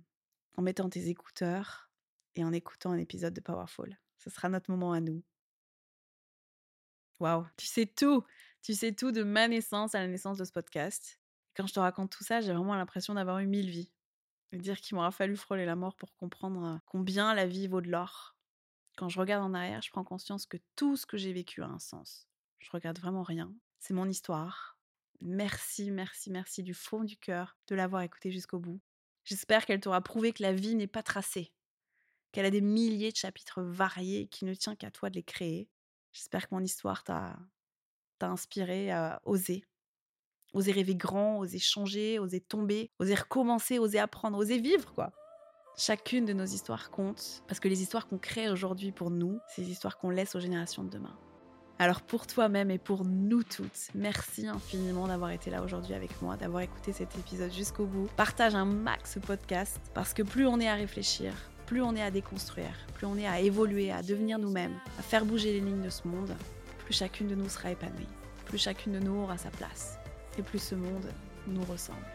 [0.57, 1.91] en mettant tes écouteurs
[2.33, 3.95] et en écoutant un épisode de Powerful.
[4.17, 5.21] Ce sera notre moment à nous.
[7.19, 8.23] Waouh, tu sais tout,
[8.63, 11.19] tu sais tout de ma naissance à la naissance de ce podcast.
[11.55, 13.91] Quand je te raconte tout ça, j'ai vraiment l'impression d'avoir eu mille vies.
[14.51, 18.35] Dire qu'il m'aura fallu frôler la mort pour comprendre combien la vie vaut de l'or.
[18.97, 21.67] Quand je regarde en arrière, je prends conscience que tout ce que j'ai vécu a
[21.67, 22.27] un sens.
[22.59, 23.53] Je regarde vraiment rien.
[23.79, 24.77] C'est mon histoire.
[25.21, 28.81] Merci, merci, merci du fond du cœur de l'avoir écoutée jusqu'au bout.
[29.23, 31.53] J'espère qu'elle t'aura prouvé que la vie n'est pas tracée,
[32.31, 35.69] qu'elle a des milliers de chapitres variés qui ne tient qu'à toi de les créer.
[36.11, 37.37] J'espère que mon histoire t'a
[38.21, 39.65] inspiré à oser,
[40.53, 45.11] Oser rêver grand, oser changer, oser tomber, oser recommencer, oser apprendre, oser vivre, quoi.
[45.77, 49.61] Chacune de nos histoires compte, parce que les histoires qu'on crée aujourd'hui pour nous, c'est
[49.61, 51.15] les histoires qu'on laisse aux générations de demain.
[51.77, 56.35] Alors pour toi-même et pour nous toutes, merci infiniment d'avoir été là aujourd'hui avec moi,
[56.35, 58.09] d'avoir écouté cet épisode jusqu'au bout.
[58.17, 61.31] Partage un max ce podcast, parce que plus on est à réfléchir,
[61.67, 65.25] plus on est à déconstruire, plus on est à évoluer, à devenir nous-mêmes, à faire
[65.25, 66.35] bouger les lignes de ce monde,
[66.79, 68.07] plus chacune de nous sera épanouie,
[68.45, 69.99] plus chacune de nous aura sa place
[70.37, 71.11] et plus ce monde
[71.47, 72.05] nous ressemble.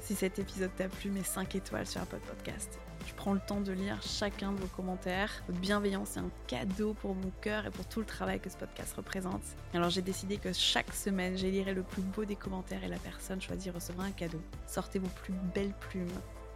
[0.00, 2.78] Si cet épisode t'a plu, mets 5 étoiles sur Apple Podcast.
[3.06, 5.30] Je prends le temps de lire chacun de vos commentaires.
[5.46, 8.56] Votre bienveillance est un cadeau pour mon cœur et pour tout le travail que ce
[8.56, 9.42] podcast représente.
[9.72, 13.40] Alors j'ai décidé que chaque semaine, j'élirai le plus beau des commentaires et la personne
[13.40, 14.40] choisie recevra un cadeau.
[14.66, 16.06] Sortez vos plus belles plumes,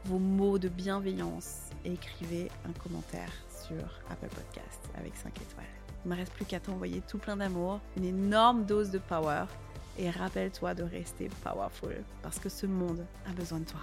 [0.04, 5.64] vos mots de bienveillance et écrivez un commentaire sur Apple Podcast avec 5 étoiles.
[6.04, 9.44] Il ne me reste plus qu'à t'envoyer tout plein d'amour, une énorme dose de power
[9.98, 13.80] et rappelle-toi de rester powerful parce que ce monde a besoin de toi.